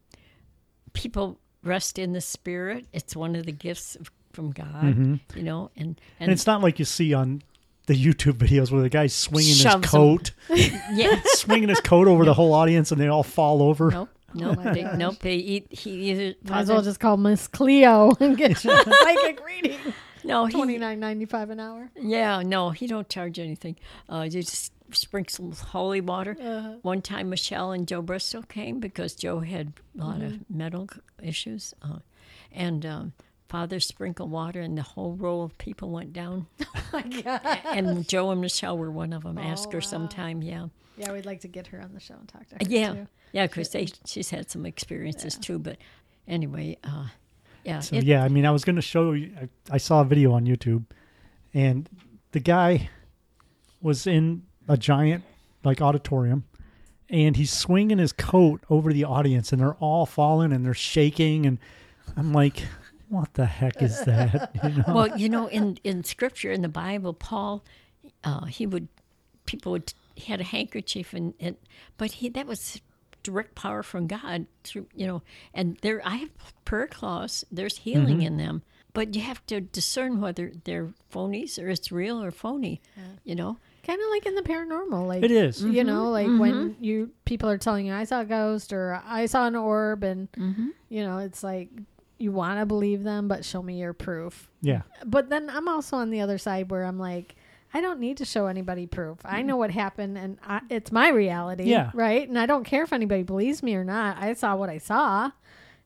[0.94, 2.88] people rest in the spirit.
[2.92, 5.70] It's one of the gifts of, from God, you know.
[5.76, 7.44] And and, And it's not like you see on
[7.86, 12.34] the YouTube videos where the guy's swinging his coat, yeah, swinging his coat over the
[12.34, 13.92] whole audience, and they all fall over.
[13.92, 15.20] nope, nope, my they, nope.
[15.20, 15.68] They eat.
[15.72, 19.78] He either Might as well just call Miss Cleo and get you a psychic reading.
[20.24, 20.46] No.
[20.46, 21.90] He, Twenty nine ninety five an hour.
[22.00, 22.70] yeah, no.
[22.72, 23.76] He don't charge anything.
[24.08, 26.36] Uh, you just sprinkle holy water.
[26.40, 26.74] Uh-huh.
[26.82, 30.58] One time, Michelle and Joe Bristol came because Joe had a lot of Mm-hmm.
[30.58, 30.88] medical
[31.22, 32.00] issues, uh,
[32.52, 32.86] and.
[32.86, 33.14] Um,
[33.50, 36.46] Father sprinkled water, and the whole row of people went down.
[36.76, 37.42] Oh my god.
[37.66, 39.40] and Joe and Michelle were one of them.
[39.40, 39.82] Ask Oh, her wow.
[39.82, 40.68] sometime, yeah.
[40.98, 42.62] Yeah, we'd like to get her on the show and talk to her.
[42.70, 43.08] Yeah, too.
[43.32, 45.58] yeah, because they she's had some experiences too.
[45.58, 45.78] But
[46.28, 47.08] anyway, uh,
[47.64, 49.32] yeah, So it- yeah, I mean, I was going to show you.
[49.40, 50.86] I, I saw a video on YouTube,
[51.54, 51.90] and
[52.32, 52.90] the guy
[53.82, 55.24] was in a giant
[55.64, 56.46] like auditorium,
[57.10, 61.46] and he's swinging his coat over the audience, and they're all falling and they're shaking,
[61.46, 61.58] and
[62.16, 62.64] I'm like,
[63.10, 64.52] what the heck is that?
[64.64, 64.84] You know?
[64.94, 67.64] well, you know, in in Scripture in the Bible, Paul,
[68.24, 68.88] uh, he would
[69.46, 71.56] people would he had a handkerchief and, and
[71.98, 72.82] but he that was
[73.24, 75.22] direct power from God through you know,
[75.54, 76.30] and there I have
[76.66, 77.46] prayer claws.
[77.52, 78.28] There's healing Mm-hmm.
[78.28, 78.62] in them,
[78.94, 82.82] but you have to discern whether they're phonies or it's real or phony.
[83.24, 83.58] You know,
[83.90, 85.64] Kind of like in the paranormal, like it is.
[85.64, 86.12] You know, mm-hmm.
[86.12, 86.84] like when mm-hmm.
[86.84, 90.32] you people are telling you, "I saw a ghost" or "I saw an orb," and
[90.34, 90.68] mm-hmm.
[90.90, 91.70] you know, it's like
[92.20, 94.48] you want to believe them, but show me your proof.
[94.62, 94.82] Yeah.
[95.06, 97.36] But then I'm also on the other side where I'm like,
[97.74, 99.20] I don't need to show anybody proof.
[99.24, 101.92] I know what happened, and I, it's my reality, Yeah.
[101.94, 102.28] right?
[102.28, 104.18] And I don't care if anybody believes me or not.
[104.18, 105.32] I saw what I saw,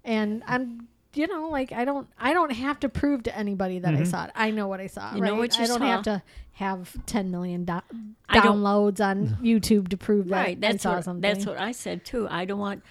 [0.03, 0.87] and I'm.
[1.15, 4.23] You know, like I don't, I don't have to prove to anybody that I saw
[4.25, 4.31] it.
[4.33, 5.13] I know what I saw.
[5.13, 5.27] You right?
[5.27, 5.85] know what you I don't saw.
[5.85, 7.81] have to have 10 million do-
[8.27, 10.59] I don't- downloads on YouTube to prove that right?
[10.59, 11.21] That's I saw what something.
[11.21, 12.27] that's what I said too.
[12.31, 12.81] I don't want.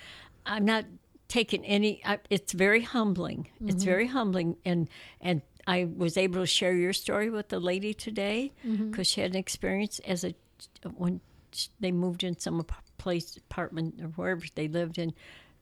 [0.46, 0.84] I'm not
[1.26, 2.00] taking any.
[2.04, 3.48] I, it's very humbling.
[3.56, 3.70] Mm-hmm.
[3.70, 4.88] It's very humbling, and
[5.20, 9.02] and I was able to share your story with the lady today because Mm-hmm.
[9.02, 10.34] she had an experience as a
[10.96, 11.20] when
[11.80, 12.64] they moved in some
[12.98, 15.12] place apartment or wherever they lived in.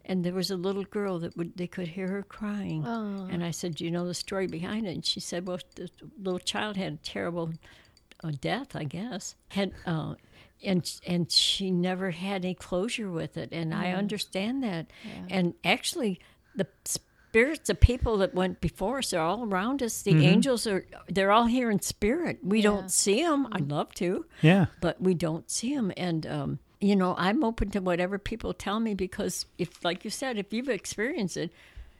[0.04, 3.28] And there was a little girl that would they could hear her crying, Oh.
[3.30, 5.90] and I said, "Do you know the story behind it?" And she said, "Well, the
[6.18, 7.52] little child had a terrible
[8.24, 9.34] uh, death, I guess.
[9.48, 10.14] Had uh,
[10.64, 14.86] and and she never had any closure with it, and I understand that.
[15.28, 16.18] And actually,
[16.56, 16.66] the
[17.30, 20.02] spirits of people that went before us are all around us.
[20.02, 22.38] The angels are they're all here in spirit.
[22.42, 22.70] We Yeah.
[22.70, 23.46] don't see them.
[23.52, 24.66] I'd love to, Yeah.
[24.80, 25.92] but we don't see them.
[25.96, 30.10] And um, you know, I'm open to whatever people tell me because if, like you
[30.10, 31.52] said, if you've experienced it.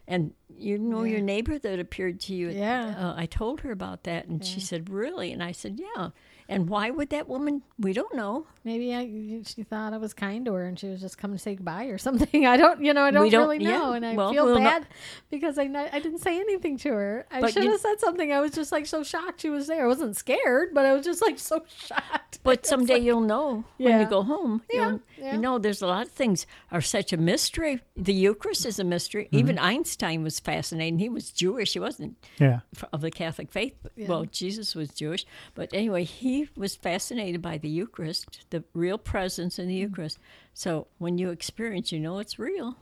[0.08, 2.48] And you know your neighbor that appeared to you.
[2.50, 2.96] Yeah.
[2.98, 6.10] Uh, I told her about that, and she said, "Really?" And I said, "Yeah."
[6.50, 7.62] And why would that woman?
[7.78, 8.46] We don't know.
[8.64, 11.42] Maybe I, she thought I was kind to her and she was just coming to
[11.42, 12.44] say goodbye or something.
[12.46, 13.90] I don't, you know, I don't, don't- really know.
[13.90, 13.96] yeah.
[13.96, 14.86] And I Well, feel we'll know- bad
[15.30, 17.26] because I, not, I didn't say anything to her.
[17.30, 18.32] I should have said something.
[18.32, 19.84] I was just like so shocked she was there.
[19.84, 22.40] I wasn't scared, but I was just like so shocked.
[22.42, 24.62] But someday you'll know when you go home.
[24.70, 25.32] Yeah, You'll, yeah.
[25.34, 27.80] You know, there's a lot of things are such a mystery.
[27.96, 29.24] The Eucharist is a mystery.
[29.26, 29.38] Mm-hmm.
[29.38, 30.98] Even Einstein was fascinating.
[30.98, 31.72] He was Jewish.
[31.74, 32.60] He wasn't Yeah.
[32.92, 33.74] of the Catholic faith.
[33.82, 35.24] but- Well, Jesus was Jewish.
[35.54, 40.18] But anyway, he was fascinated by the Eucharist, the real presence in the Eucharist.
[40.54, 42.76] So when you experience, you know it's real.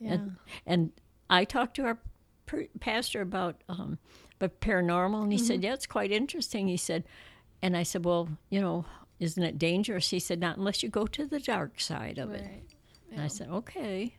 [0.00, 0.12] Yeah.
[0.12, 0.92] And, and
[1.28, 1.98] I talked to our
[2.46, 3.98] per- pastor about um,
[4.38, 7.04] but paranormal, and he said, "Yeah, it's quite interesting." He said,
[7.60, 8.84] and I said, "Well, you know,
[9.18, 12.42] isn't it dangerous?" He said, "Not unless you go to the dark side of it."
[12.42, 12.62] Right.
[13.10, 14.14] And I said, "Okay."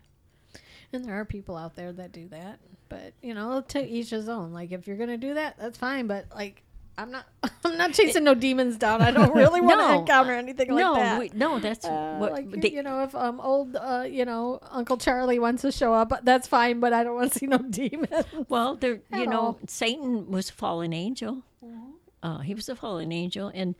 [0.92, 2.60] And there are people out there that do that.
[2.90, 4.52] But, you know, to each his own.
[4.52, 6.08] Like, if you're going to do that, that's fine.
[6.08, 6.64] But, like,
[7.02, 7.26] I'm not.
[7.66, 9.02] I'm not chasing no demons down.
[9.02, 10.00] I don't really want to No.
[10.02, 11.20] encounter anything like no, that.
[11.20, 14.60] we, no, that's Uh, what like they, you know, if um old uh you know
[14.70, 16.80] Uncle Charlie wants to show up, that's fine.
[16.80, 18.26] But I don't want to see no demons.
[18.50, 19.60] Well, there, you know, all.
[19.68, 21.44] Satan was a fallen angel.
[21.66, 21.92] Mm-hmm.
[22.22, 23.76] Uh, he was a fallen angel, and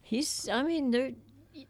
[0.00, 0.48] he's.
[0.48, 1.12] I mean, they're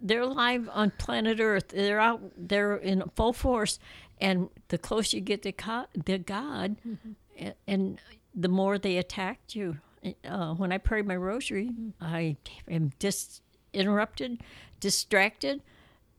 [0.00, 1.68] they're alive on planet Earth.
[1.68, 2.20] They're out.
[2.36, 3.78] They're in full force,
[4.20, 7.12] and the closer you get to God, to God, Mm-hmm.
[7.46, 8.00] a- and
[8.34, 9.78] the more they attacked you.
[10.24, 11.90] Uh, when I pray my rosary, Mm-hmm.
[12.04, 12.36] I
[12.68, 13.40] am dis
[13.72, 14.42] interrupted,
[14.80, 15.62] distracted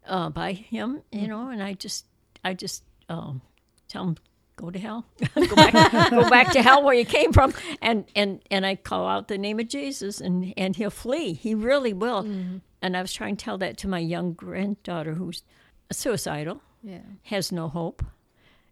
[0.07, 1.01] uh, by him.
[1.11, 1.19] Mm-hmm.
[1.19, 2.05] You know, and I just,
[2.43, 3.41] I just um,
[3.87, 4.17] tell him
[4.55, 8.39] go to hell go back go back to hell where you came from and and
[8.51, 12.19] and i call out the name of jesus and and he'll flee he really will
[12.79, 15.41] and i was trying to tell that to my young granddaughter who's
[15.91, 16.99] suicidal Yeah.
[17.23, 18.05] has no hope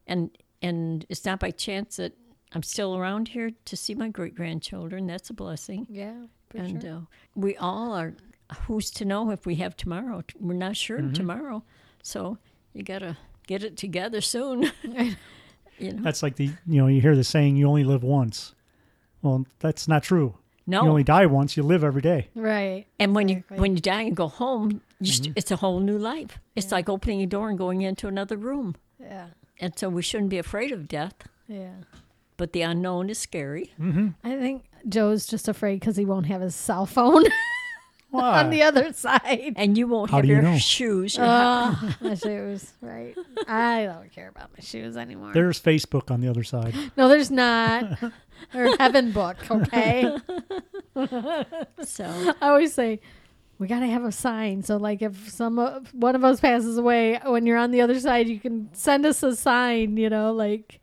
[0.05, 0.29] and
[0.61, 2.13] and it's not by chance that
[2.53, 6.13] i'm still around here to see my great grandchildren that's a blessing Yeah.
[6.49, 6.91] For and sure.
[6.91, 6.99] uh,
[7.35, 8.13] we all are
[8.67, 11.63] who's to know if we have tomorrow we're not sure tomorrow
[12.03, 12.37] so
[12.73, 14.71] you gotta get it together soon
[15.79, 18.53] you know That's like the you know you hear the saying you only live once.
[19.23, 20.35] Well, that's not true.
[20.67, 21.55] no You only die once.
[21.55, 22.27] You live every day.
[22.35, 22.85] right.
[22.99, 23.55] And when Exactly.
[23.57, 25.33] you when you die and go home, you Mm-hmm.
[25.35, 26.39] it's a whole new life.
[26.55, 28.75] It's like opening a door and going into another room.
[28.99, 29.27] Yeah.
[29.59, 31.15] And so we shouldn't be afraid of death,
[31.47, 31.75] Yeah.
[32.41, 33.71] But the unknown is scary.
[34.23, 37.23] I think Joe's just afraid because he won't have his cell phone
[38.13, 39.53] on the other side.
[39.57, 40.57] And you won't How have do you your know?
[40.57, 41.15] shoes.
[41.15, 43.15] your Uh, my shoes, right?
[43.47, 45.33] I don't care about my shoes anymore.
[45.35, 46.73] There's Facebook on the other side.
[46.97, 48.01] no, there's not.
[48.55, 50.17] or Heaven Book, okay?
[51.83, 53.01] so I always say
[53.59, 54.63] we got to have a sign.
[54.63, 57.99] So, like, if some of, one of us passes away, when you're on the other
[57.99, 59.95] side, you can send us a sign.
[59.95, 60.80] You know, like,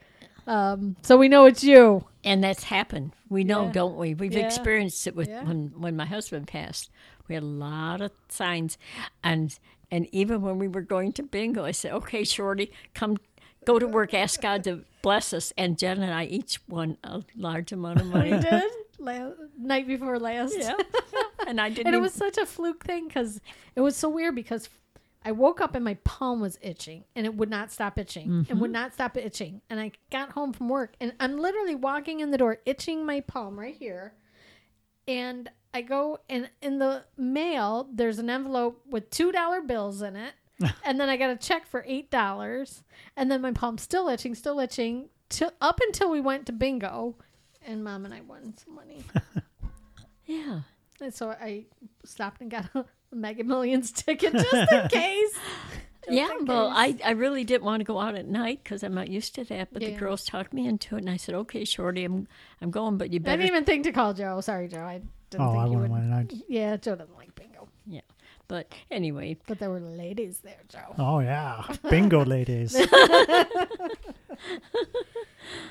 [0.48, 2.04] um, so we know it's you.
[2.24, 3.12] and that's happened.
[3.28, 3.72] We know, Yeah.
[3.72, 4.14] don't we?
[4.14, 4.46] We've Yeah.
[4.46, 5.44] experienced it with Yeah.
[5.44, 6.90] when when my husband passed.
[7.28, 8.78] We had a lot of signs,
[9.22, 9.56] and
[9.90, 13.16] and even when we were going to bingo, I said, "Okay, Shorty, come."
[13.64, 15.52] Go to work, ask God to bless us.
[15.58, 18.32] And Jen and I each won a large amount of money.
[18.32, 18.62] We did
[18.98, 20.56] la- night before last.
[20.58, 20.72] Yeah.
[21.46, 23.40] And I didn't and it even- was such a fluke thing because
[23.76, 24.68] it was so weird because
[25.24, 28.60] I woke up and my palm was itching and it would not stop itching and
[28.60, 28.72] would mm-hmm.
[28.72, 29.62] not stop itching.
[29.68, 33.20] And I got home from work and I'm literally walking in the door, itching my
[33.20, 34.14] palm right here.
[35.06, 40.16] And I go and in the mail, there's an envelope with two dollar bills in
[40.16, 40.34] it.
[40.84, 42.82] and then I got a check for eight dollars.
[43.16, 47.16] And then my palm's still itching, still itching, till up until we went to bingo
[47.62, 49.04] and mom and I won some money.
[50.26, 50.60] yeah.
[51.00, 51.66] And so I
[52.04, 55.32] stopped and got a Mega Millions ticket just in case.
[56.04, 57.00] Just Yeah, in well, case.
[57.04, 59.44] I, I really didn't want to go out at night because I'm not used to
[59.44, 59.68] that.
[59.72, 62.28] But the girls talked me into it, and I said, "Okay, Shorty, I'm
[62.62, 64.40] I'm going, but you I better." didn't even think to call Joe.
[64.40, 64.80] Sorry, Joe.
[64.84, 65.90] I didn't Oh, think I you would.
[65.90, 66.32] wouldn't mind.
[66.34, 67.68] I- Yeah, Joe doesn't like bingo.
[67.86, 68.00] yeah,
[68.46, 70.94] but anyway, But there were ladies there, Joe.
[70.98, 72.74] Oh yeah, bingo ladies.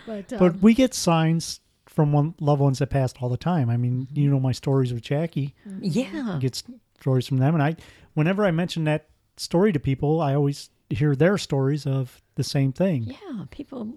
[0.06, 3.70] But, um, But we get signs from one loved ones that passed all the time.
[3.70, 5.56] I mean, you know my stories with Jackie.
[5.82, 6.62] yeah, I get
[7.00, 7.76] stories from them, and I,
[8.14, 9.08] whenever I mention that
[9.38, 13.04] story to people, I always hear their stories of the same thing.
[13.04, 13.96] yeah, people.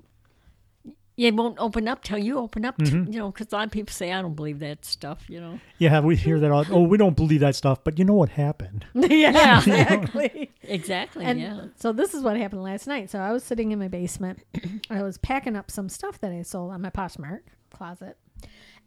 [1.16, 3.12] You won't open up till you open up, to, Mm-hmm.
[3.12, 5.60] you know, because a lot of people say, I don't believe that stuff, you know.
[5.76, 6.50] Yeah, we hear that.
[6.50, 8.86] All, oh, we don't believe that stuff, but you know what happened?
[8.94, 10.50] yeah, exactly.
[10.62, 11.64] Exactly, And yeah.
[11.76, 13.10] so this is what happened last night.
[13.10, 14.38] So I was sitting in my basement.
[14.90, 18.16] I was packing up some stuff that I sold on my Poshmark closet,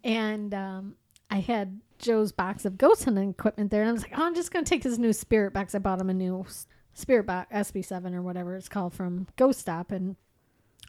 [0.02, 0.96] and um,
[1.30, 3.82] I had Joe's box of ghost hunting equipment there.
[3.82, 5.74] And I was like, "Oh, I'm just gonna take his new spirit box.
[5.74, 6.44] I bought him a new
[6.92, 10.16] spirit box, SB7 or whatever it's called from Ghost Stop." And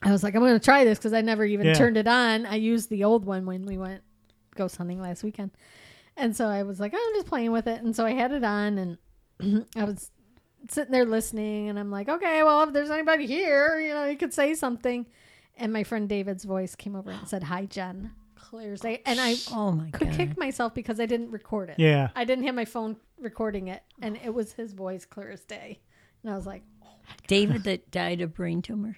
[0.04, 1.74] I was like, "I'm gonna try this because I never even Yeah.
[1.74, 2.46] turned it on.
[2.46, 4.02] I used the old one when we went
[4.56, 5.52] ghost hunting last weekend."
[6.18, 7.82] And so I was like, "Oh, I'm just playing with it.
[7.84, 8.98] And so I had it on and
[9.76, 10.12] I was
[10.70, 14.18] sitting there listening and I'm like, okay, well, if there's anybody here, you know, you
[14.18, 15.06] could say something.
[15.58, 18.12] And my friend David's voice came over and said, hi, Jen.
[18.50, 19.02] Clear as day.
[19.06, 20.18] And I Oh my could god!
[20.18, 21.76] kick myself because I didn't record it.
[21.80, 23.82] Yeah, I didn't have my phone recording it.
[24.02, 25.80] And it was his voice clear as day.
[26.24, 26.88] And I was like, oh
[27.28, 28.98] David that died of brain tumor.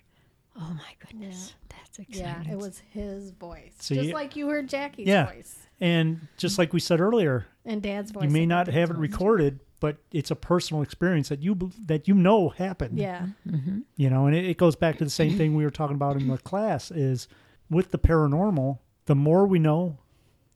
[0.60, 3.74] Oh my goodness, that's yeah, it was his voice.
[3.80, 5.26] So Just you- like you heard Jackie's Yeah.
[5.28, 8.24] voice and just like we said earlier, and Dad's voice.
[8.24, 12.08] you may not have it it's recorded, but it's a personal experience that you that
[12.08, 12.98] you know happened.
[12.98, 13.28] Yeah.
[13.48, 13.80] Mm-hmm.
[13.96, 16.16] you know and it, it goes back to the same thing we were talking about
[16.20, 17.28] in the class is
[17.70, 19.98] with the paranormal the more we know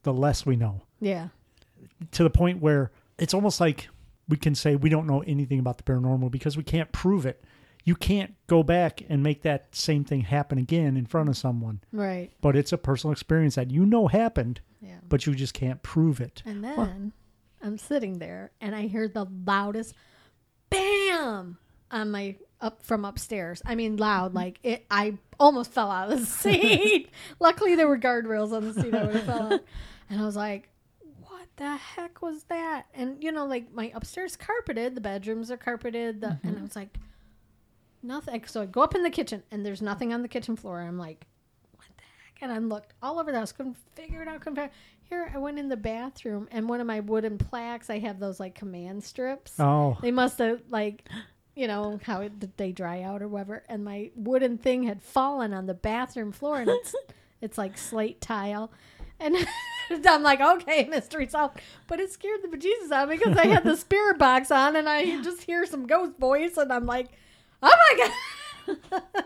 [0.04, 1.30] the less we know Yeah.
[2.12, 3.90] to the point where it's almost like
[4.30, 7.44] we can say we don't know anything about the paranormal because we can't prove it
[7.84, 11.82] you can't go back and make that same thing happen again in front of someone
[11.92, 12.30] Right.
[12.40, 15.00] but it's a personal experience that you know happened Yeah.
[15.10, 16.44] but you just can't prove it.
[16.46, 17.12] And then
[17.62, 19.94] I'm sitting there and I hear the loudest
[20.70, 21.58] bam
[21.92, 23.62] on my up from upstairs.
[23.66, 24.38] I mean loud, mm-hmm.
[24.38, 27.10] like it I almost fell out of the seat.
[27.40, 29.62] Luckily there were guardrails on the seat I would have fell out.
[30.10, 30.70] And I was like,
[31.22, 32.88] What the heck was that?
[32.94, 36.64] And you know, like my upstairs carpeted, the bedrooms are carpeted, the and I mm-hmm.
[36.64, 36.98] was like,
[38.04, 40.82] Nothing so I go up in the kitchen and there's nothing on the kitchen floor.
[40.82, 41.26] I'm like,
[41.76, 42.42] What the heck?
[42.42, 44.72] And I looked all over the house, couldn't figure it out, couldn't figure
[45.12, 48.40] here I went in the bathroom and one of my wooden plaques, I have those
[48.40, 49.60] like command strips.
[49.60, 51.08] Oh, They must have like,
[51.56, 53.64] you know, how it, they dry out or whatever.
[53.68, 56.96] And my wooden thing had fallen on the bathroom floor, and it's
[57.42, 58.72] it's like slate tile.
[59.20, 59.36] And
[60.08, 61.60] I'm like, okay, mystery solved.
[61.88, 64.76] But it scared the bejesus out of me because I had the spirit box on,
[64.76, 67.08] and I just hear some ghost voice, and I'm like,
[67.62, 69.26] oh my god.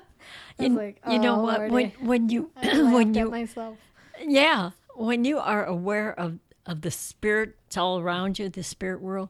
[0.58, 1.70] You, like, you know "Oh, what?
[1.70, 3.78] Lordy." When when you when you myself.
[4.26, 9.30] yeah when you are aware of of the spirits all around you, the spirit world,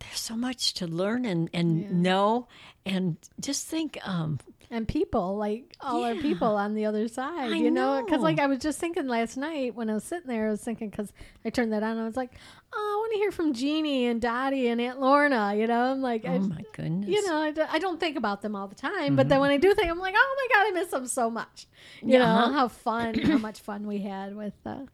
[0.00, 1.88] there's so much to learn and and Yeah.
[1.92, 2.48] know,
[2.86, 3.98] and just think.
[4.06, 8.22] um and people like all our people on the other side I you know because
[8.22, 10.88] like i was just thinking last night when i was sitting there i was thinking
[10.88, 11.12] because
[11.44, 12.32] i turned that on i was like
[12.72, 16.00] oh i want to hear from jeannie and dottie and aunt lorna you know i'm
[16.00, 17.08] like I, Oh my goodness!
[17.10, 19.50] you know I, do, I don't think about them all the time but then when
[19.50, 21.66] i do think i'm like oh my god i miss them so much
[22.02, 22.52] you know Yeah.
[22.52, 24.86] how fun how much fun we had with uh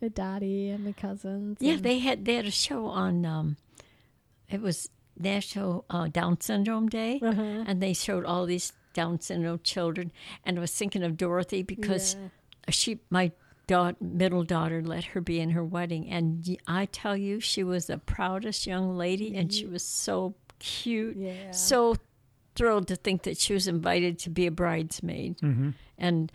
[0.00, 3.24] with dottie and my cousins Yeah, they had they had a show on.
[3.24, 3.56] Um,
[4.50, 7.64] it was National uh, Down Syndrome Day, Uh-huh.
[7.66, 10.12] and they showed all these Down syndrome children.
[10.44, 12.28] And I was thinking of Dorothy because Yeah.
[12.70, 13.32] she, my
[13.68, 17.86] daugh- middle daughter, let her be in her wedding, and I tell you, she was
[17.86, 21.50] the proudest young lady, and she was so cute, Yeah.
[21.52, 21.96] so
[22.54, 25.36] thrilled to think that she was invited to be a bridesmaid,
[25.98, 26.30] and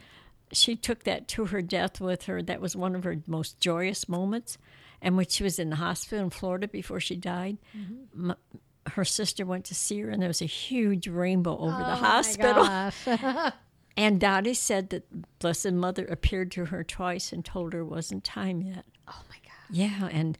[0.52, 2.41] she took that to her death with her.
[2.41, 4.58] That was one of her most joyous moments.
[5.02, 8.32] And when she was in the hospital in Florida before she died, Mm-hmm.
[8.32, 8.36] m
[8.96, 12.02] her sister went to see her, and there was a huge rainbow over the Oh
[12.02, 13.52] my hospital.
[13.98, 18.24] And Dottie said that Blessed Mother appeared to her twice and told her it wasn't
[18.24, 18.86] time yet.
[19.10, 20.38] oh my god Yeah, and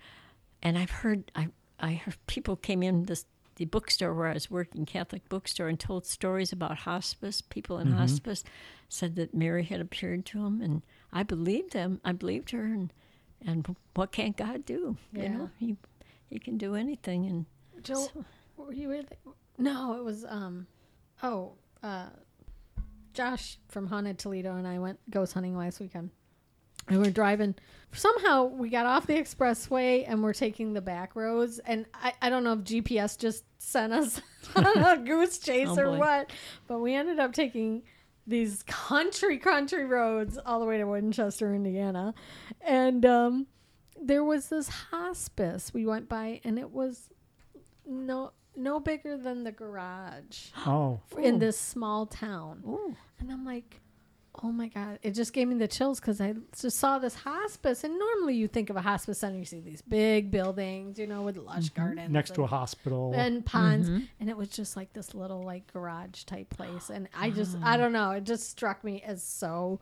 [0.64, 4.50] and I've heard I I heard people came in this the bookstore where I was
[4.50, 7.42] working, Catholic bookstore, and told stories about hospice.
[7.42, 8.46] People in hospice
[8.88, 12.00] said that Mary had appeared to them, and I believed them.
[12.06, 12.94] I believed her, and
[13.46, 14.98] and what can't God do?
[15.14, 15.24] Yeah.
[15.24, 15.76] You know, he
[16.28, 17.46] he can do anything, and
[17.84, 18.08] Joe,
[18.58, 19.12] were you with?
[19.58, 20.68] No, it was um,
[21.24, 22.08] oh, uh,
[23.14, 26.12] Josh from Haunted Toledo and I went ghost hunting last weekend.
[26.88, 27.54] And we're driving.
[27.92, 31.60] Somehow we got off the expressway and we're taking the back roads.
[31.60, 34.22] And I, I don't know if GPS just sent us
[34.56, 36.32] on a goose chase Oh, or what,
[36.68, 37.84] but we ended up taking
[38.30, 42.14] these country country roads all the way to Winchester, Indiana,
[42.62, 43.48] and um,
[44.02, 47.10] there was this hospice we went by, and it was
[47.86, 52.62] no no bigger than the garage oh, in this small town.
[52.68, 52.96] Ooh.
[53.20, 53.82] And I'm like,
[54.44, 55.00] oh my God.
[55.02, 57.84] It just gave me the chills because I just saw this hospice.
[57.84, 61.22] And normally you think of a hospice center, you see these big buildings, you know,
[61.24, 62.02] with lush gardens.
[62.06, 62.14] Mm-hmm.
[62.14, 63.14] next to a hospital.
[63.16, 63.88] and ponds.
[63.88, 66.90] And it was just like this little like garage type place.
[66.90, 68.12] And I just, I don't know.
[68.12, 69.80] It just struck me as so,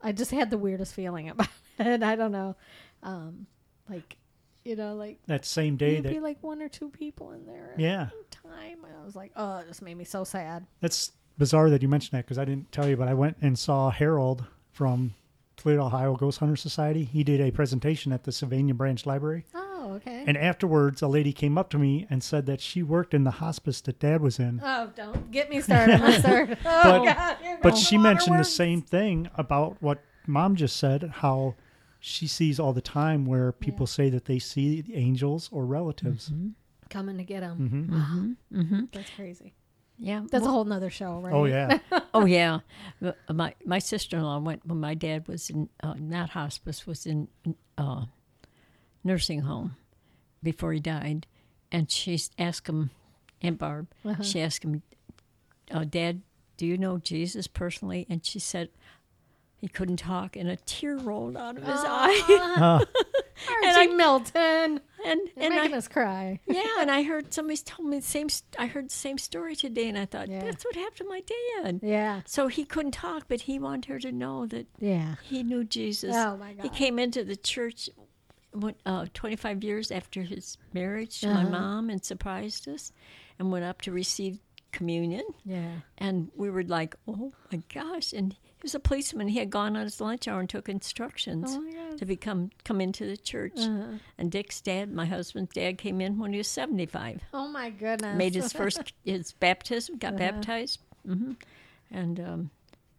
[0.00, 2.02] I just had the weirdest feeling about it.
[2.02, 2.56] I don't know.
[3.02, 3.46] Um,
[3.88, 4.16] like,
[4.64, 7.46] you know, like that same day there'd that be like one or two people in
[7.46, 8.08] there at Yeah.
[8.30, 8.84] time.
[8.84, 10.66] And I was like, oh, it just made me so sad.
[10.80, 13.58] That's bizarre that you mentioned that because I didn't tell you, but I went and
[13.58, 15.14] saw Harold from
[15.56, 17.04] Toledo, Ohio Ghost Hunter Society.
[17.04, 19.44] He did a presentation at the Sylvania Branch Library.
[19.54, 20.24] Oh, okay.
[20.26, 23.30] And afterwards, a lady came up to me and said that she worked in the
[23.32, 24.60] hospice that dad was in.
[24.64, 26.56] Oh, don't get me started, mister.
[26.64, 27.36] Oh, But- God.
[27.62, 31.54] But she mentioned the same thing about what mom just said how
[32.00, 36.30] she sees all the time where people say that they see angels or relatives.
[36.90, 38.36] coming to get him.
[38.52, 38.80] hmm Mm-hmm.
[38.92, 39.54] That's crazy.
[39.98, 40.22] Yeah.
[40.30, 41.32] That's well- a whole nother show, right?
[41.34, 41.78] Oh, yeah.
[42.14, 42.60] oh yeah,
[43.28, 47.04] my my sister in law went when my dad was in uh, not hospice was
[47.06, 47.28] in
[47.76, 48.04] uh,
[49.04, 49.76] nursing home
[50.42, 51.26] before he died,
[51.72, 52.90] and she asked him,
[53.42, 54.22] Aunt Barb, Uh-huh.
[54.22, 54.82] she asked him,
[55.70, 56.22] uh, Dad,
[56.56, 58.06] do you know Jesus personally?
[58.08, 58.68] And she said.
[59.60, 62.84] He couldn't talk, and a tear rolled out of his eye.
[63.40, 64.80] Uh, Archie Milton.
[65.06, 66.40] And You're and making I, us cry.
[66.46, 68.26] yeah, and I heard somebody told me the same.
[68.58, 70.42] I heard the same story today, and I thought Yeah.
[70.44, 71.22] that's what happened to my
[71.62, 71.80] dad.
[71.82, 72.22] Yeah.
[72.26, 75.14] So he couldn't talk, but he wanted her to know that Yeah.
[75.22, 76.16] he knew Jesus.
[76.16, 76.62] Oh, my God.
[76.64, 77.88] He came into the church
[78.52, 81.50] when, uh, 25 years after his marriage to my Uh-huh.
[81.50, 82.90] mom and surprised us
[83.38, 84.40] and went up to receive
[84.72, 85.22] communion.
[85.44, 85.76] Yeah.
[85.96, 88.12] And we were like, oh my gosh.
[88.12, 89.28] And he was a policeman.
[89.28, 93.06] He had gone on his lunch hour and took instructions Oh to become come into
[93.06, 93.52] the church.
[93.58, 93.98] Uh-huh.
[94.18, 97.22] And Dick's dad, my husband's dad, came in when he was 75.
[97.34, 98.16] Oh my goodness.
[98.16, 100.18] Made his first his baptism, got Uh-huh.
[100.32, 101.32] baptized, hmm
[101.90, 102.50] and um,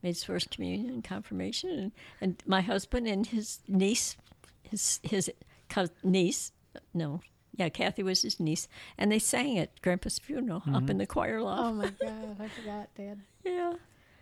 [0.01, 1.70] made his first communion and confirmation.
[1.70, 1.91] And,
[2.22, 4.18] and my husband and his niece,
[4.64, 5.30] his his
[5.70, 6.51] cous- niece,
[6.93, 7.22] no,
[7.55, 11.41] yeah, Kathy was his niece, and they sang at Grandpa's funeral up in the choir
[11.41, 11.62] loft.
[11.64, 13.20] Oh my god, I forgot, Dad.
[13.43, 13.74] yeah.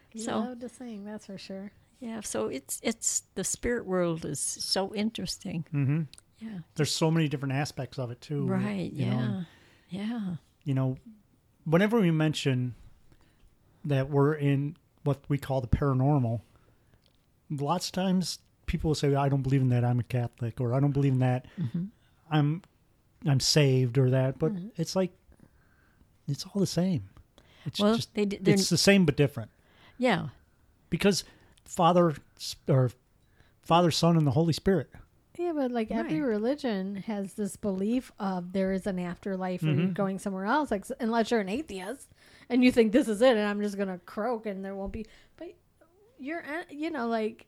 [0.09, 1.71] He So- loved to sing, that's for sure.
[1.99, 5.65] Yeah, so it's it's the spirit world is so interesting.
[5.71, 6.01] hmm
[6.39, 6.59] Yeah.
[6.75, 8.45] There's so many different aspects of it too.
[8.45, 8.91] Right.
[8.91, 9.27] you Yeah.
[9.27, 9.43] know,
[9.89, 10.35] yeah.
[10.63, 10.97] you know,
[11.65, 12.75] whenever we mention
[13.85, 16.41] that we're in what we call the paranormal,
[17.49, 19.83] lots of times people will say, "I don't believe in that.
[19.85, 21.45] I'm a Catholic," or "I don't believe in that.
[21.57, 21.85] Mm-hmm.
[22.29, 22.61] I'm
[23.25, 24.37] I'm saved," or that.
[24.37, 24.71] But Mhm.
[24.75, 25.13] it's like
[26.27, 27.09] it's all the same.
[27.65, 29.49] It's Well, just they it's the same but different
[29.97, 30.27] yeah.
[30.89, 31.23] because
[31.65, 32.15] Father
[32.67, 32.91] or
[33.61, 34.89] Father, Son, and the Holy Spirit.
[35.37, 39.87] Yeah, but like every religion has this belief of there is an afterlife or you're
[39.89, 39.93] Mhm.
[39.93, 40.71] going somewhere else.
[40.71, 42.09] Like unless you're an atheist
[42.49, 45.05] and you think this is it, and I'm just gonna croak and there won't be.
[45.35, 45.49] But
[46.17, 47.45] you're, en- you know, like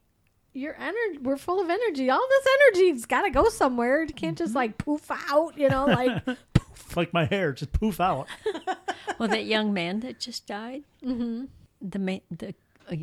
[0.54, 1.18] your energy.
[1.22, 2.10] We're full of energy.
[2.12, 4.04] All this energy's got to go somewhere.
[4.04, 5.58] It can't just like poof out.
[5.58, 6.24] You know, like
[6.54, 6.96] poof.
[6.98, 8.28] Like my hair, just poof out.
[9.18, 11.46] Well, that young man that just died, mm-hmm.
[11.82, 12.54] The ma- the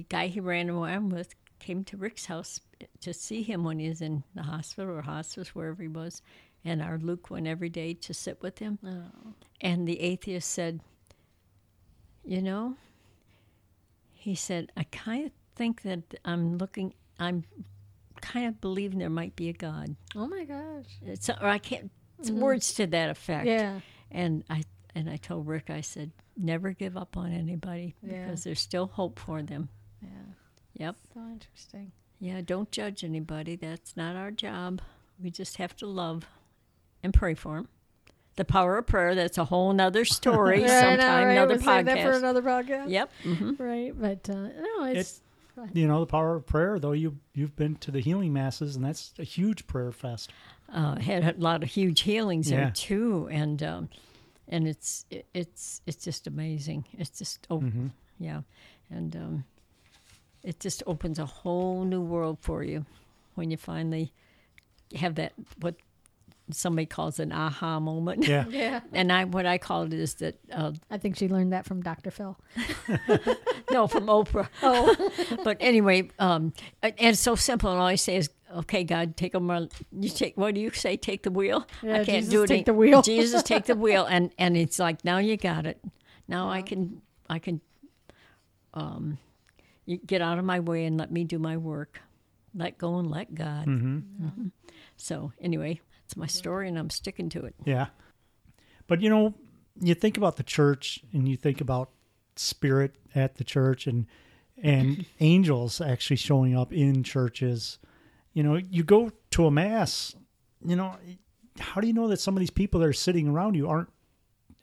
[0.08, 2.60] guy he ran around with came to Rick's house
[3.00, 6.22] to see him when he was in the hospital or hospice wherever he was,
[6.64, 8.78] and our Luke went every day to sit with him.
[8.84, 9.32] oh.
[9.60, 10.80] And the atheist said,
[12.24, 12.76] "You know,"
[14.12, 16.92] he said, "I kind of think that I'm looking.
[17.18, 17.44] I'm
[18.20, 19.96] kind of believing there might be a God.
[20.14, 20.84] oh my gosh.
[21.04, 21.90] It's or I can't.
[22.18, 22.38] It's Mhm.
[22.40, 23.46] words to that effect.
[23.46, 23.80] Yeah.
[24.10, 24.64] And I
[24.94, 28.24] and I told Rick, I said, never give up on anybody Yeah.
[28.24, 29.68] because there's still hope for them.
[30.02, 30.08] Yeah.
[30.74, 30.96] Yep.
[31.14, 31.92] So interesting.
[32.18, 32.40] Yeah.
[32.44, 33.56] Don't judge anybody.
[33.56, 34.80] That's not our job.
[35.22, 36.26] We just have to love
[37.02, 37.68] and pray for them.
[38.36, 39.14] The power of prayer.
[39.14, 40.60] That's a whole nother story.
[40.62, 41.32] Yeah, I know, sometime right?
[41.32, 42.16] another We'll save that for podcast.
[42.18, 42.90] another podcast.
[42.90, 43.10] Yep.
[43.22, 43.92] hmm Right.
[43.98, 45.22] But uh, no, it's.
[45.72, 46.92] You know the power of prayer, though.
[46.92, 50.30] You you've been to the healing masses, and that's a huge prayer fest.
[50.70, 52.56] Uh, had a lot of huge healings Yeah.
[52.58, 53.88] there too, and um,
[54.48, 56.84] and it's it, it's it's just amazing.
[56.98, 57.88] It's just oh hmm
[58.18, 58.40] yeah,
[58.90, 59.44] and um,
[60.42, 62.86] it just opens a whole new world for you
[63.34, 64.12] when you finally
[64.94, 65.74] have that what
[66.50, 68.26] somebody calls an aha moment.
[68.26, 68.44] Yeah.
[68.50, 68.80] Yeah.
[68.92, 71.82] and I what I call it is that uh, I think she learned that from
[71.82, 72.10] Dr.
[72.10, 72.38] Phil.
[73.70, 74.48] no from Oprah.
[74.62, 74.94] Oh.
[75.44, 77.70] but anyway, um, and and it's so simple.
[77.70, 79.50] And all I say is, "Okay, God, take them.
[79.92, 80.36] You take.
[80.36, 80.96] What do you say?
[80.96, 81.66] Take the wheel.
[81.82, 82.46] Yeah, I can't Jesus, do it.
[82.48, 83.02] take any- the wheel.
[83.14, 85.82] Jesus, take the wheel." And and it's like now you got it.
[86.28, 87.60] Now I can I can
[88.74, 89.18] um,
[89.84, 92.00] you get out of my way and let me do my work.
[92.54, 93.64] Let go and let God.
[93.64, 93.98] hmm
[94.96, 97.54] So anyway, it's my story, and I'm sticking to it.
[97.64, 97.86] Yeah.
[98.86, 99.34] But you know,
[99.80, 101.90] you think about the church and you think about
[102.36, 104.06] spirit at the church and
[104.62, 107.78] and angels actually showing up in churches.
[108.36, 110.14] You know, you go to a mass,
[110.62, 110.96] you know,
[111.58, 113.88] how do you know that some of these people that are sitting around you aren't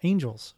[0.03, 0.53] angels?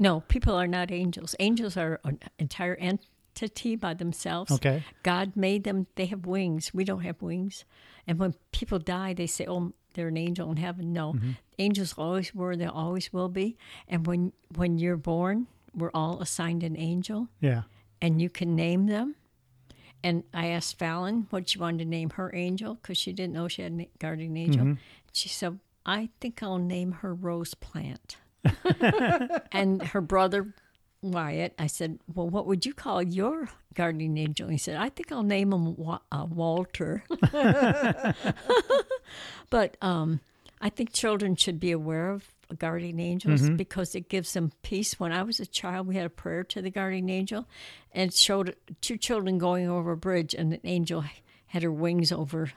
[0.00, 1.36] No, people are not angels.
[1.38, 4.50] Angels are an entire entity by themselves.
[4.50, 4.82] Okay.
[5.04, 6.74] God made them, they have wings.
[6.74, 7.64] We don't have wings.
[8.08, 10.92] And when people die, they say, oh, they're an angel in heaven.
[10.92, 11.30] No, mm-hmm.
[11.60, 13.56] angels always were, they always will be.
[13.86, 17.62] And when, when you're born, we're all assigned an angel, Yeah.
[18.00, 19.14] and you can name them.
[20.04, 23.48] And I asked Fallon what she wanted to name her angel because she didn't know
[23.48, 24.64] she had a guardian angel.
[25.12, 28.16] She said, I think I'll name her Rose Plant.
[29.52, 30.54] and her brother
[31.02, 35.10] Wyatt, I said, "Well, what would you call your guardian angel?" He said, "I think
[35.10, 37.02] I'll name him Wa- uh, Walter."
[39.50, 40.20] but um,
[40.60, 44.98] I think children should be aware of guardian angels because it gives them peace.
[44.98, 47.46] When I was a child, we had a prayer to the guardian angel,
[47.92, 51.04] and showed two children going over a bridge, and an angel
[51.46, 52.52] had her wings over.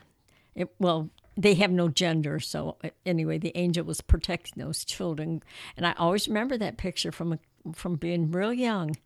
[0.54, 5.42] It, well, they have no gender, so uh, anyway, the angel was protecting those children,
[5.76, 7.38] and I always remember that picture from a,
[7.74, 8.96] from being real young.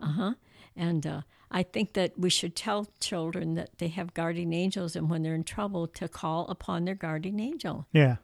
[0.00, 0.34] Uh huh.
[0.74, 5.08] And uh, I think that we should tell children that they have guardian angels, and
[5.08, 7.86] when they're in trouble, to call upon their guardian angel.
[7.92, 8.16] Yeah.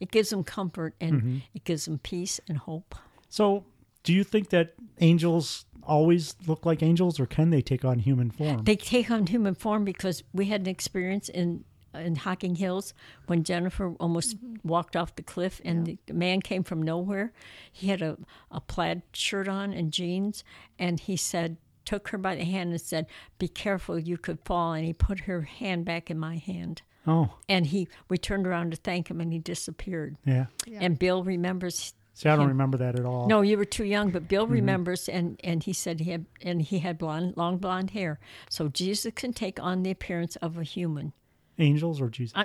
[0.00, 1.36] It gives them comfort and mm-hmm.
[1.54, 2.94] it gives them peace and hope.
[3.28, 3.64] So,
[4.02, 8.30] do you think that angels always look like angels or can they take on human
[8.30, 8.64] form?
[8.64, 12.92] They take on human form because we had an experience in in Hocking Hills
[13.26, 14.68] when Jennifer almost mm-hmm.
[14.68, 17.32] walked off the cliff and the, the man came from nowhere.
[17.72, 18.18] He had a,
[18.50, 20.44] a plaid shirt on and jeans,
[20.78, 21.56] and he said,
[21.88, 23.06] took her by the hand and said,
[23.38, 24.74] Be careful, you could fall.
[24.74, 26.82] And he put her hand back in my hand.
[27.06, 30.16] Oh, And he, we turned around to thank him and he disappeared.
[30.26, 30.46] yeah.
[30.66, 30.78] Yeah.
[30.82, 32.48] And Bill remembers See, I don't Him.
[32.48, 33.28] remember that at all.
[33.28, 34.28] no, you were too young, but Mm-hmm.
[34.28, 38.18] Bill remembers, and and he said he had and he had blonde, long blonde hair.
[38.50, 41.12] So Jesus can take on the appearance of a human.
[41.60, 42.36] Angels or Jesus?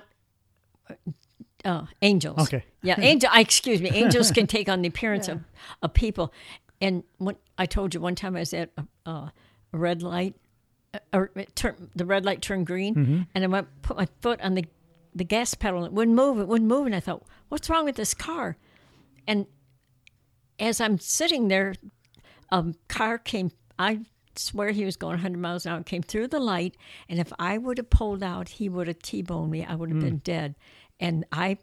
[1.66, 2.38] Uh, angels.
[2.40, 2.64] Okay.
[2.82, 3.30] Yeah, angel.
[3.34, 3.90] I excuse me.
[3.90, 5.42] Angels can take on the appearance of,
[5.82, 6.34] of people.
[6.82, 9.32] And when I told you one time I was at a, a
[9.72, 10.40] red light, uh,
[11.12, 13.22] or it turn, the red light turned green, Mm-hmm.
[13.36, 14.66] and I went put my foot on the
[15.16, 15.80] the gas pedal.
[15.80, 16.40] and It wouldn't move.
[16.40, 18.58] It wouldn't move, and I thought, what's wrong with this car?
[19.28, 19.46] And
[20.60, 21.76] as I'm sitting there,
[22.52, 23.52] a car came.
[23.78, 24.00] I
[24.36, 25.84] swear he was going 100 miles an hour.
[25.84, 26.76] Came through the light,
[27.10, 29.64] and if I would have pulled out, he would have t-boned me.
[29.66, 30.56] I would have been dead.
[31.00, 31.58] And I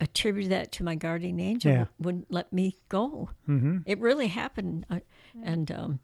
[0.00, 1.72] attributed that to my guardian angel.
[1.72, 1.84] Yeah.
[1.98, 3.28] Wouldn't let me go.
[3.48, 3.78] Mm-hmm.
[3.86, 5.02] It really happened, I,
[5.42, 6.00] and um,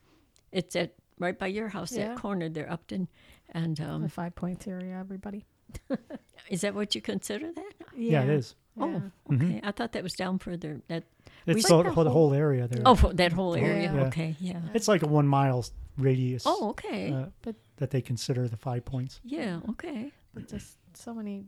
[0.52, 2.08] it's at right by your house, Yeah.
[2.08, 3.06] that corner there, Upton.
[3.52, 5.44] And the um, five points area, everybody.
[6.50, 7.72] is that what you consider that?
[7.96, 8.54] Yeah, it is.
[8.78, 9.02] Oh,
[9.32, 9.60] okay.
[9.62, 10.80] I thought that was down further.
[10.88, 11.04] That
[11.46, 12.82] It's We- the, for the whole area there.
[12.86, 13.92] oh, that whole area.
[13.92, 14.06] Yeah.
[14.06, 14.60] Okay, yeah.
[14.74, 15.64] It's like a one mile
[15.98, 17.12] radius Oh, okay.
[17.12, 19.20] uh, But that they consider the five points.
[19.24, 20.12] yeah, okay.
[20.32, 21.44] But just so many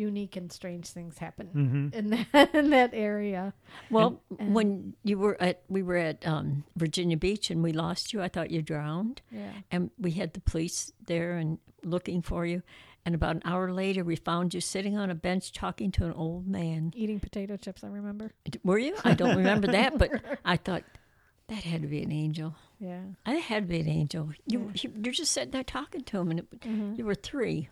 [0.00, 1.98] unique and strange things happen Mm-hmm.
[1.98, 3.52] in that in that area.
[3.90, 8.12] Well, and- when you were at, we were at um, Virginia Beach and we lost
[8.12, 8.22] you.
[8.22, 9.52] I thought you drowned, Yeah.
[9.70, 12.62] and we had the police there and looking for you.
[13.06, 16.12] And about an hour later, we found you sitting on a bench talking to an
[16.12, 16.92] old man.
[16.94, 18.32] Eating potato chips, I remember.
[18.62, 18.94] Were you?
[19.04, 20.10] I don't remember that, but
[20.44, 20.84] I thought
[21.48, 22.54] that had to be an angel.
[22.78, 23.00] Yeah.
[23.24, 24.30] That had to be an angel.
[24.46, 26.94] You, you you're just sitting there talking to him, and it, Mm-hmm.
[26.96, 27.68] you were three.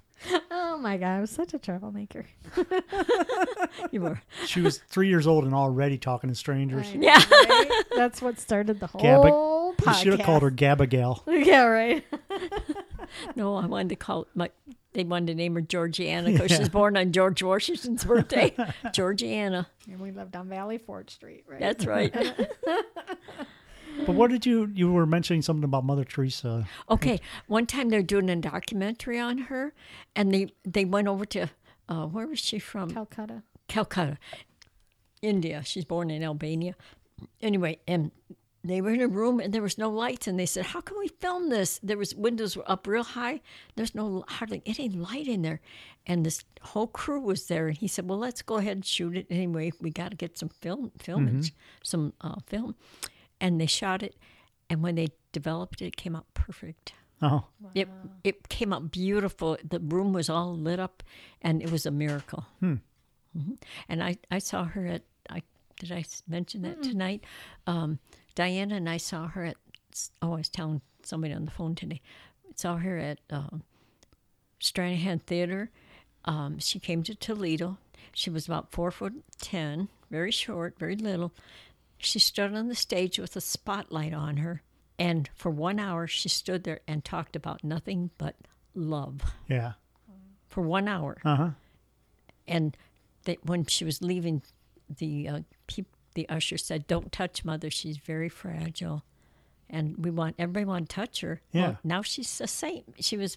[0.51, 2.27] Oh my god, I was such a troublemaker.
[3.93, 4.21] You were.
[4.45, 6.89] She was three years old and already talking to strangers.
[6.93, 7.23] I know, Yeah.
[7.31, 7.83] right?
[7.97, 11.23] That's what started the whole Gabba- You should have called her Gabagal.
[11.47, 12.05] Yeah, right.
[13.37, 14.51] No, I wanted to call my.
[14.93, 16.57] They wanted to name her Georgiana because Yeah.
[16.57, 18.55] she was born on George Washington's birthday.
[18.93, 19.69] Georgiana.
[19.91, 21.61] And we lived on Valley Ford Street, right?
[21.61, 22.15] That's right.
[24.07, 26.67] But what did you you were mentioning something about Mother Teresa?
[26.89, 29.75] Okay, one time they're doing a documentary on her,
[30.17, 31.49] and they they went over to
[31.89, 32.91] uh, where was she from?
[32.91, 33.43] Calcutta.
[33.69, 34.19] Calcutta,
[35.21, 35.63] India.
[35.65, 36.75] She's born in Albania.
[37.43, 38.13] Anyway, and
[38.65, 40.99] they were in a room and there was no lights, and they said, "How can
[40.99, 43.41] we film this?" There was windows were up real high.
[43.77, 45.61] There's no hardly any light in there,
[46.07, 47.69] and this whole crew was there.
[47.69, 49.73] And he said, "Well, let's go ahead and shoot it anyway.
[49.81, 52.75] We got to get some film, filmage, some uh, film."
[53.41, 54.17] And they shot it,
[54.69, 56.93] and when they developed it, it came out perfect.
[57.23, 57.89] Oh, It
[58.25, 59.57] it came out beautiful.
[59.69, 61.03] The room was all lit up,
[61.43, 62.47] and it was a miracle.
[62.63, 62.81] Mhm.
[63.89, 65.43] And I, I saw her at I
[65.79, 67.25] did I mention that tonight?
[67.67, 67.99] Um,
[68.35, 69.57] Diana and I saw her at
[70.23, 72.01] oh I was telling somebody on the phone today.
[72.57, 73.63] Saw her at um,
[74.61, 75.71] Stranahan Theater.
[76.25, 77.79] Um, she came to Toledo.
[78.13, 81.33] She was about four foot ten, very short, very little.
[81.99, 84.63] She stood on the stage with a spotlight on her,
[84.99, 88.37] and for one hour she stood there and talked about nothing but
[88.75, 89.73] love yeah.
[90.49, 91.19] for one hour.
[91.25, 91.51] Uh huh.
[92.47, 92.77] And
[93.25, 94.43] they, when she was leaving,
[94.89, 99.03] the uh, peop, the usher said, "Don't touch mother; she's very fragile."
[99.71, 101.43] And we want everyone to touch her.
[101.53, 101.63] Yeah.
[101.63, 102.87] Well, now she's a saint.
[103.01, 103.37] She was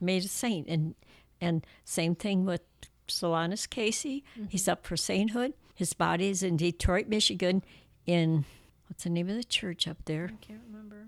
[0.00, 0.94] made a saint, and
[1.40, 2.62] and same thing with
[3.08, 4.24] Solanus Casey.
[4.48, 5.54] He's up for sainthood.
[5.80, 7.64] His body is in Detroit, Michigan,
[8.04, 8.44] in
[8.86, 10.30] what's the name of the church up there?
[10.30, 11.06] I can't remember.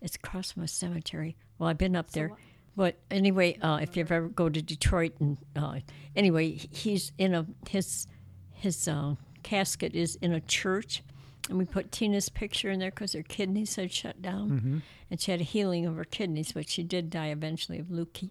[0.00, 1.36] It's across cemetery.
[1.58, 2.32] Well, I've been up there.
[2.74, 5.80] But anyway, uh, if you ever go to Detroit, and uh,
[6.16, 8.06] anyway, he's in a his
[8.52, 11.02] his uh, casket is in a church,
[11.50, 15.30] and we put Tina's picture in there because her kidneys had shut down, and she
[15.30, 18.30] had a healing of her kidneys, but she did die eventually of leuke-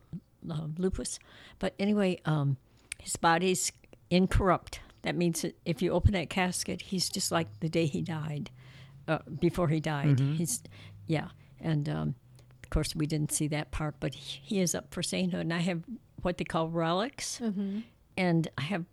[0.50, 1.20] uh, lupus.
[1.60, 2.58] But anyway, um,
[2.98, 3.72] his body's
[4.10, 4.80] incorrupt.
[5.06, 8.50] That means that if you open that casket, he's just like the day he died,
[9.08, 10.20] uh, before he died.
[10.20, 10.62] He's,
[11.06, 11.28] yeah,
[11.62, 12.16] and um,
[12.64, 15.42] of course we didn't see that part, but he, he is up for sainthood.
[15.42, 15.84] And I have
[16.24, 17.40] what they call relics,
[18.18, 18.86] and I have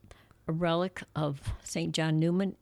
[0.46, 2.56] a relic of Saint John Newman,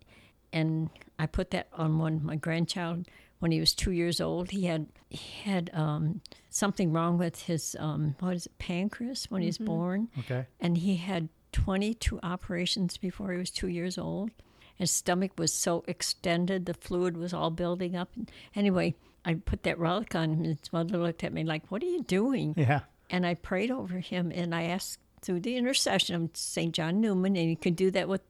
[0.53, 0.89] and
[1.19, 3.07] I put that on one my grandchild
[3.41, 4.51] when he was two years old.
[4.51, 6.21] He had he had um,
[6.51, 10.47] something wrong with his um, what is it pancreas when he was born Okay.
[10.61, 14.31] and he had 22 operations before he was two years old.
[14.77, 18.11] His stomach was so extended, the fluid was all building up.
[18.55, 18.95] Anyway,
[19.25, 21.87] I put that relic on him, and his mother looked at me like, What are
[21.87, 22.55] you doing?
[22.57, 22.81] Yeah.
[23.11, 26.73] And I prayed over him, and I asked through the intercession of St.
[26.75, 28.23] John Newman, and you can do that with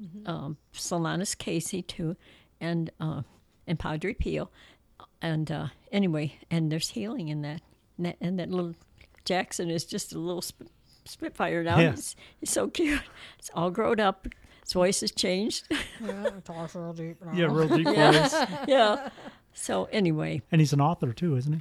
[0.00, 0.30] Mm-hmm.
[0.30, 2.14] um, Solanus Casey too,
[2.60, 3.22] and uh,
[3.66, 4.48] and Padre Pio,
[5.20, 7.62] and uh, anyway, and there's healing in that,
[7.96, 8.76] and that, and that little
[9.24, 10.70] Jackson is just a little sp-
[11.08, 11.78] spitfire now.
[11.78, 11.90] Yeah.
[11.92, 13.00] He's, he's so cute.
[13.38, 14.26] It's all grown up.
[14.62, 15.66] His voice has changed.
[16.04, 17.32] Yeah, talks real deep now.
[17.32, 18.32] Yeah, real deep voice.
[18.68, 19.08] yeah.
[19.52, 21.60] So anyway, And he's an author too, isn't he?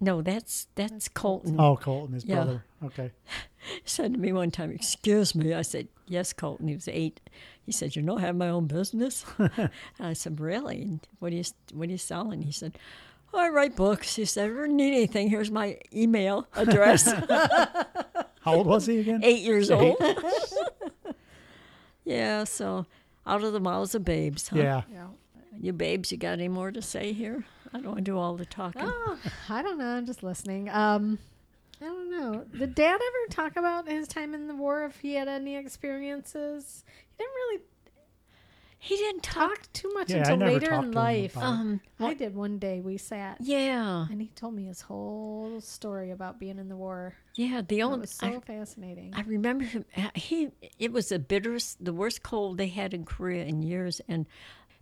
[0.00, 1.58] no, that's that's Colton.
[1.58, 2.34] Oh, Colton, his Yeah.
[2.36, 2.64] brother.
[2.84, 3.10] Okay.
[3.56, 7.20] He said to me one time, "Excuse me." I said, "Yes, Colton." He was eight.
[7.64, 10.82] He said, "You know, I have my own business." and I said, "Really?
[10.82, 12.78] And what are you What are you selling?" He said,
[13.32, 17.10] oh, "I write books." He said, "If you ever need anything, here's my email address."
[18.44, 19.20] How old was he again?
[19.24, 19.96] eight years old.
[22.04, 22.44] yeah.
[22.44, 22.86] So,
[23.26, 24.48] out of the mouths of babes.
[24.48, 24.58] Huh?
[24.58, 24.82] Yeah.
[24.92, 25.06] Yeah.
[25.58, 27.44] You babes, you got any more to say here?
[27.72, 28.82] I don't want to do all the talking.
[28.84, 29.18] Oh,
[29.48, 29.86] I don't know.
[29.86, 30.68] I'm just listening.
[30.68, 31.18] Um,
[31.80, 32.44] I don't know.
[32.56, 34.84] Did Dad ever talk about his time in the war?
[34.84, 37.62] If he had any experiences, he didn't really
[38.84, 39.48] He didn't talk.
[39.62, 41.36] talk too much Yeah, until later in life.
[41.36, 41.60] about it.
[41.60, 41.80] Um.
[42.00, 42.80] I did one day.
[42.80, 44.06] We sat Yeah.
[44.10, 47.14] and he told me his whole story about being in the war.
[47.34, 47.62] Yeah.
[47.66, 48.00] The It only.
[48.00, 49.14] was so I- fascinating.
[49.14, 49.84] I remember him.
[49.96, 54.02] uh, He it was the bitterest, the worst cold they had in Korea in years,
[54.06, 54.26] and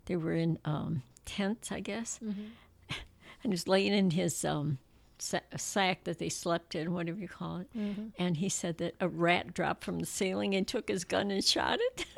[0.05, 2.41] they were in um, tents, I guess, Mm-hmm.
[3.43, 4.79] and he was laying in his um,
[5.17, 8.07] sa- sack that they slept in, whatever you call it, Mm-hmm.
[8.17, 11.41] and he said that a rat dropped from the ceiling and took his gun and
[11.43, 12.05] shot it.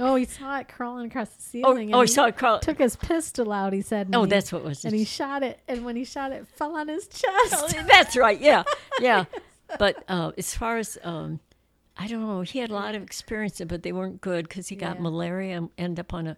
[0.00, 1.94] oh, he saw it crawling across the oh, ceiling.
[1.94, 2.58] oh, and he saw it crawl.
[2.60, 3.72] Took his pistol out.
[3.72, 4.10] He said.
[4.12, 4.84] Oh, he- that's what was.
[4.84, 7.54] And he shot it, and when he shot it, it fell on his chest.
[7.54, 8.40] Oh, that's right.
[8.40, 8.64] Yeah,
[9.00, 9.24] yeah.
[9.78, 11.40] But uh, as far as um,
[11.96, 14.76] I don't know, he had a lot of experience, but they weren't good because he
[14.76, 15.02] got Yeah.
[15.02, 16.36] malaria and ended up on a,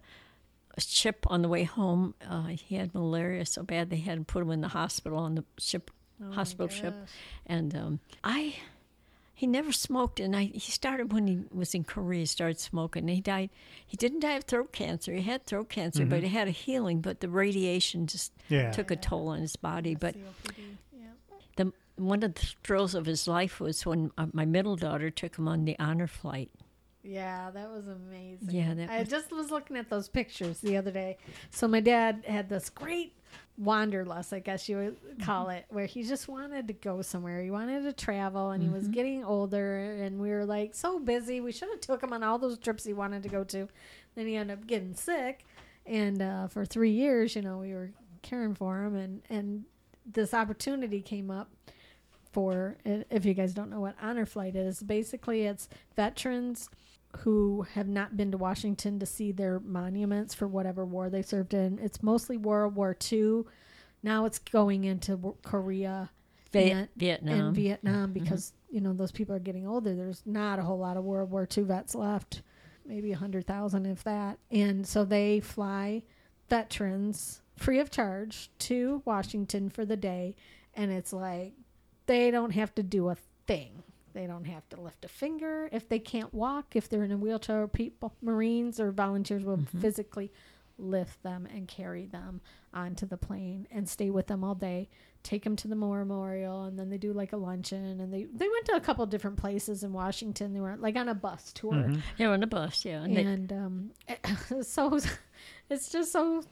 [0.75, 2.15] a ship on the way home.
[2.27, 5.35] Uh, he had malaria so bad they had to put him in the hospital on
[5.35, 5.91] the ship,
[6.23, 6.95] Oh hospital ship.
[7.45, 8.55] And um, I,
[9.37, 12.21] he never smoked, and I he started when he was in Korea.
[12.21, 13.03] He started smoking.
[13.03, 13.51] And he died.
[13.85, 15.13] He didn't die of throat cancer.
[15.13, 17.01] He had throat cancer, but he had a healing.
[17.01, 18.71] But the radiation just Yeah.
[18.71, 19.93] took a toll on his body.
[19.93, 20.77] But COPD.
[20.91, 21.07] Yeah.
[21.55, 25.37] the one of the thrills of his life was when uh, my middle daughter took
[25.37, 26.49] him on the honor flight.
[27.03, 28.49] Yeah, that was amazing.
[28.49, 31.17] Yeah, that I was- just was looking at those pictures the other day.
[31.51, 33.13] So my dad had this great
[33.57, 37.41] wanderlust, I guess you would call it, where he just wanted to go somewhere.
[37.41, 41.41] He wanted to travel, and he was getting older, and we were like so busy.
[41.41, 43.67] We should have took him on all those trips he wanted to go to.
[44.15, 45.45] Then he ended up getting sick,
[45.85, 47.91] and uh, for three years, you know, we were
[48.21, 49.63] caring for him, and and
[50.05, 51.49] this opportunity came up
[52.31, 56.69] for if you guys don't know what honor flight is basically it's veterans
[57.19, 61.53] who have not been to washington to see their monuments for whatever war they served
[61.53, 61.79] in.
[61.79, 63.43] It's mostly world war ii
[64.03, 66.09] now it's going into korea
[66.51, 67.39] Viet- Vietnam.
[67.47, 68.09] and vietnam.
[68.09, 68.13] Mm-hmm.
[68.23, 69.95] Because you know those people are getting older.
[69.95, 72.41] There's not a whole lot of world war ii vets left
[72.85, 74.39] maybe a 100000 if that.
[74.49, 76.03] And so they fly
[76.49, 80.35] veterans free of charge to washington for the day.
[80.73, 81.53] And it's like
[82.05, 83.83] they don't have to do a thing.
[84.17, 86.75] They don't have to lift a finger if they can't walk.
[86.75, 90.31] If they're in a wheelchair, people, Marines or volunteers will physically
[90.79, 92.41] lift them and carry them
[92.73, 94.89] onto the plane and stay with them all day.
[95.21, 97.99] Take them to the memorial, and then they do like a luncheon.
[97.99, 100.53] And they they went to a couple different places in Washington.
[100.53, 102.01] They were like on a bus tour, Mhm.
[102.17, 102.85] Yeah, on a bus.
[102.85, 103.91] Yeah, and they- and um,
[104.63, 104.97] so
[105.69, 106.43] it's just so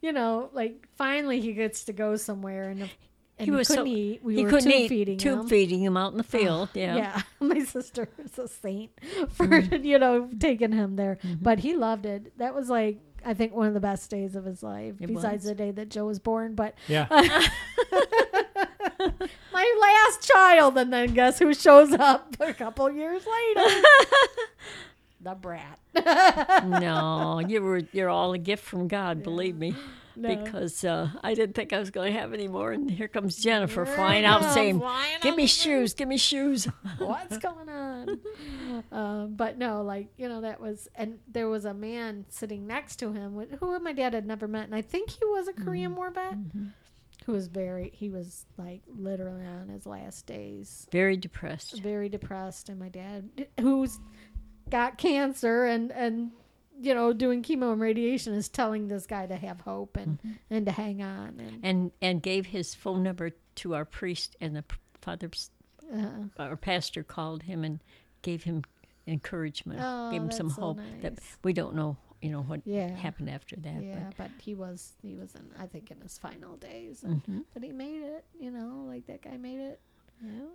[0.00, 2.88] you know like finally he gets to go somewhere and.
[3.38, 4.20] And He he, was couldn't so- eat.
[4.24, 4.88] We he were couldn't tube eat.
[4.88, 5.48] feeding tube him.
[5.48, 6.68] feeding him out in the field.
[6.74, 6.96] yeah.
[6.96, 8.90] Yeah, my sister is a saint
[9.30, 9.84] for Mm-hmm.
[9.84, 12.36] you know taking him there, but he loved it.
[12.38, 15.42] That was like I think one of the best days of his life, It besides
[15.44, 15.50] was.
[15.50, 16.54] the day that Joe was born.
[16.54, 17.06] But Yeah.
[19.52, 23.82] my last child, and then guess who shows up a couple years later?
[25.20, 25.78] the brat.
[26.66, 29.22] no, you were you're all a gift from God.
[29.22, 29.74] Believe me.
[30.20, 30.34] No.
[30.34, 33.36] Because uh, I didn't think I was going to have any more, and here comes
[33.36, 36.64] Jennifer flying out saying, Flying "Give me shoes, give me shoes."
[36.98, 38.18] what's going on?
[38.90, 42.96] um, but no, like you know, that was, and there was a man sitting next
[42.96, 45.94] to him who my dad had never met, and I think he was a Korean
[45.94, 46.34] War vet,
[47.26, 51.80] who was very, he was like literally on his last days, Very depressed.
[51.80, 53.28] very depressed, and my dad,
[53.60, 54.00] who's
[54.70, 56.32] got cancer and and
[56.80, 60.18] you know doing chemo and radiation, is telling this guy to have hope and
[60.50, 61.60] and to hang on and.
[61.62, 64.64] and and gave his phone number to our priest and the
[65.00, 65.30] father
[65.92, 67.80] Uh, our pastor called him and
[68.22, 68.62] gave him
[69.06, 72.88] encouragement Oh, gave him some so hope that we don't know you know what Yeah.
[72.94, 76.56] happened after that Yeah, but he was he was in I think in his final
[76.56, 77.44] days, but and, Mhm.
[77.54, 78.24] but he made it.
[78.38, 79.80] You know, like that guy made it.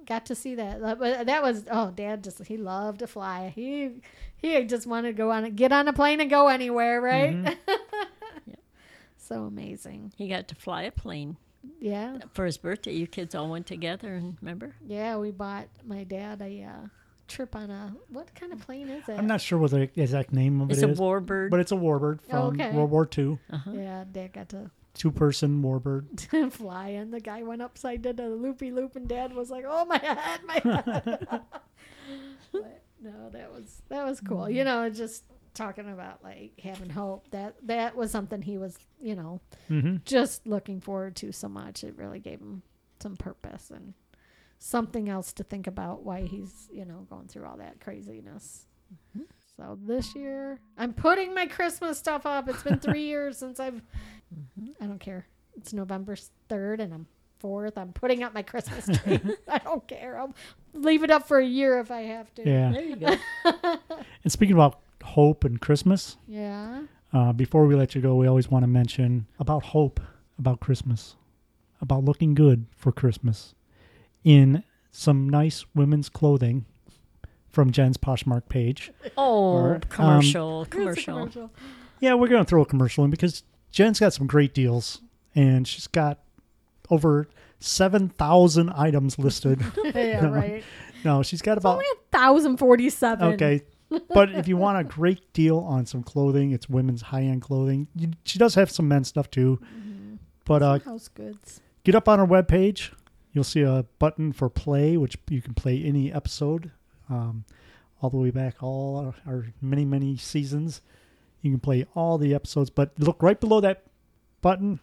[0.05, 0.82] Got to see that.
[0.82, 3.51] That- But that was oh, Dad just he loved to fly.
[3.55, 4.01] He
[4.38, 7.57] he just wanted to go on get on a plane and go anywhere, right?
[8.45, 8.59] Yep.
[9.18, 10.11] So amazing.
[10.18, 11.38] He got to fly a plane
[11.80, 12.91] Yeah, for his birthday.
[12.93, 14.76] You kids all went together, and remember?
[14.86, 15.16] yeah.
[15.18, 16.88] We bought my dad a uh,
[17.30, 19.18] trip on a what kind of plane is it?
[19.18, 21.49] I'm not sure what the exact name of It's it a warbird.
[21.51, 22.72] but it's a warbird from Oh, okay.
[22.74, 23.39] World War II.
[23.51, 23.72] uh-huh.
[23.74, 26.52] Yeah, Dad got to Two person warbird.
[26.52, 29.86] fly, and the guy went upside did a loopy loop, and Dad was like, "Oh
[29.86, 31.28] my head, my head."
[32.52, 34.50] but no, that was that was cool.
[34.50, 35.24] You know, just
[35.54, 37.30] talking about like having hope.
[37.32, 41.84] That that was something he was, you know, hmm just looking forward to so much.
[41.84, 42.62] It really gave him
[43.00, 43.94] some purpose and
[44.60, 48.66] something else to think about why he's, you know, going through all that craziness.
[49.58, 52.50] So this year, I'm putting my Christmas stuff up.
[52.50, 53.82] It's been three years since I've.
[54.81, 55.27] I don't care.
[55.55, 56.15] It's November
[56.49, 57.07] third, and I'm
[57.39, 57.77] fourth.
[57.77, 59.19] I'm putting up my Christmas tree.
[59.47, 60.17] I don't care.
[60.19, 60.34] I'll
[60.73, 62.47] leave it up for a year if I have to.
[62.49, 62.71] Yeah.
[62.71, 63.15] There you go.
[64.23, 66.84] And speaking about hope and Christmas, Yeah.
[67.11, 69.99] uh, before we let you go, we always want to mention about hope,
[70.39, 71.17] about Christmas,
[71.81, 73.53] about looking good for Christmas
[74.23, 76.63] in some nice women's clothing
[77.49, 78.91] from Jen's Poshmark page.
[79.17, 81.51] Oh, Or, um, commercial, commercial.
[81.99, 83.43] Yeah, we're going to throw a commercial in because
[83.74, 85.01] Jen's got some great deals
[85.36, 86.19] and she's got
[86.89, 87.28] over
[87.59, 89.59] 7,000 items listed.
[89.95, 90.63] yeah, right.
[91.03, 91.74] no, she's got It's about.
[91.74, 93.34] only thousand forty-seven.
[93.34, 93.63] Okay.
[94.13, 97.88] but if you want a great deal on some clothing, it's women's high end clothing.
[97.95, 99.59] You, she does have some men's stuff too.
[100.45, 101.61] But uh, House goods.
[101.84, 102.91] get up on her webpage.
[103.32, 106.69] You'll see a button for play, which you can play any episode,
[107.09, 107.45] um,
[108.01, 110.82] all the way back, all our, our many, many seasons.
[111.44, 113.84] You can play all the episodes, but look right below that
[114.41, 114.80] button.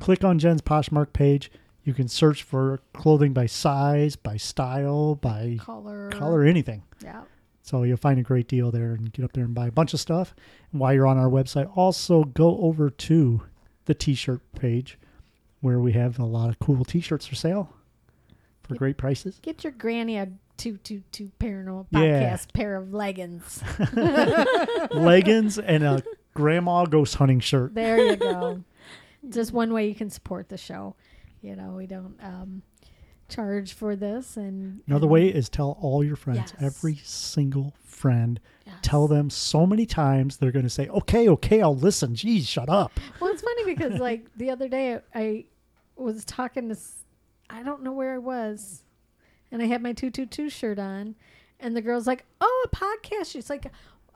[0.00, 1.50] Click on Jen's Poshmark page.
[1.84, 6.10] You can search for clothing by size, by style, by Color.
[6.10, 6.82] color, anything.
[7.04, 7.22] Yeah.
[7.62, 9.92] So you'll find a great deal there and get up there and buy a bunch
[9.94, 10.34] of stuff.
[10.72, 13.42] And while you're on our website, also go over to
[13.84, 14.98] the t-shirt page
[15.60, 17.72] where we have a lot of cool t-shirts for sale
[18.62, 18.78] for Yep.
[18.78, 19.38] great prices.
[19.42, 20.28] Get your granny a
[20.58, 22.34] two two two paranormal Yeah.
[22.36, 23.62] podcast pair of leggings.
[24.92, 26.02] Leggings and a
[26.34, 27.74] grandma ghost hunting shirt.
[27.74, 28.62] There you go.
[29.28, 30.94] Just one way you can support the show.
[31.42, 32.62] You know, we don't um,
[33.28, 36.62] charge for this, and Another and- way is tell all your friends, Yes.
[36.76, 38.40] every single friend.
[38.66, 38.76] Yes.
[38.82, 42.68] Tell them so many times they're going to say, "Okay, okay, I'll listen." Geez, shut
[42.68, 42.92] up.
[43.20, 45.44] Well, it's funny because like the other day I
[45.96, 46.76] was talking to
[47.50, 48.82] I don't know where I was,
[49.52, 51.14] and I had my two two two shirt on,
[51.60, 53.70] and the girl's like, "Oh, a podcast." She's like,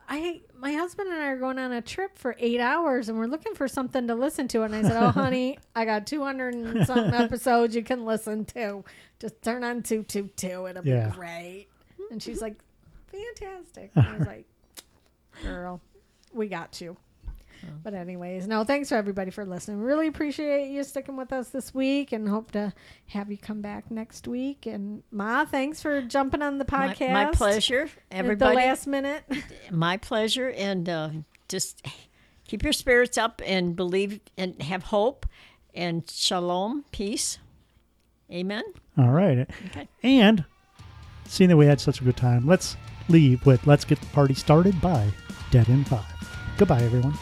[0.08, 3.26] "I my husband and I are going on a trip for eight hours, and we're
[3.26, 6.54] looking for something to listen to." And I said, "Oh, honey, I got two hundred
[6.54, 8.84] and something episodes you can listen to.
[9.18, 10.66] Just turn on two two two.
[10.66, 11.08] It'll Yeah.
[11.08, 11.66] be great."
[12.10, 12.56] And she's like,
[13.10, 14.44] "Fantastic." And I was like,
[15.42, 15.80] "Girl,
[16.32, 16.96] we got you."
[17.82, 19.80] But anyways, no, thanks for everybody for listening.
[19.80, 22.72] Really appreciate you sticking with us this week and hope to
[23.08, 24.66] have you come back next week.
[24.66, 27.12] And Ma, thanks for jumping on the podcast.
[27.12, 27.88] my pleasure.
[28.10, 29.24] At Everybody, the last minute.
[29.70, 30.50] my pleasure.
[30.50, 31.10] And uh,
[31.48, 31.86] just
[32.46, 35.26] keep your spirits up and believe and have hope
[35.74, 37.38] and shalom, peace.
[38.30, 38.64] Amen.
[38.96, 39.48] All right.
[39.66, 39.88] Okay.
[40.02, 40.44] And
[41.26, 42.76] seeing that we had such a good time, let's
[43.08, 45.08] leave with Let's Get the Party Started by
[45.50, 46.04] Dead in Five.
[46.56, 47.14] Goodbye, everyone.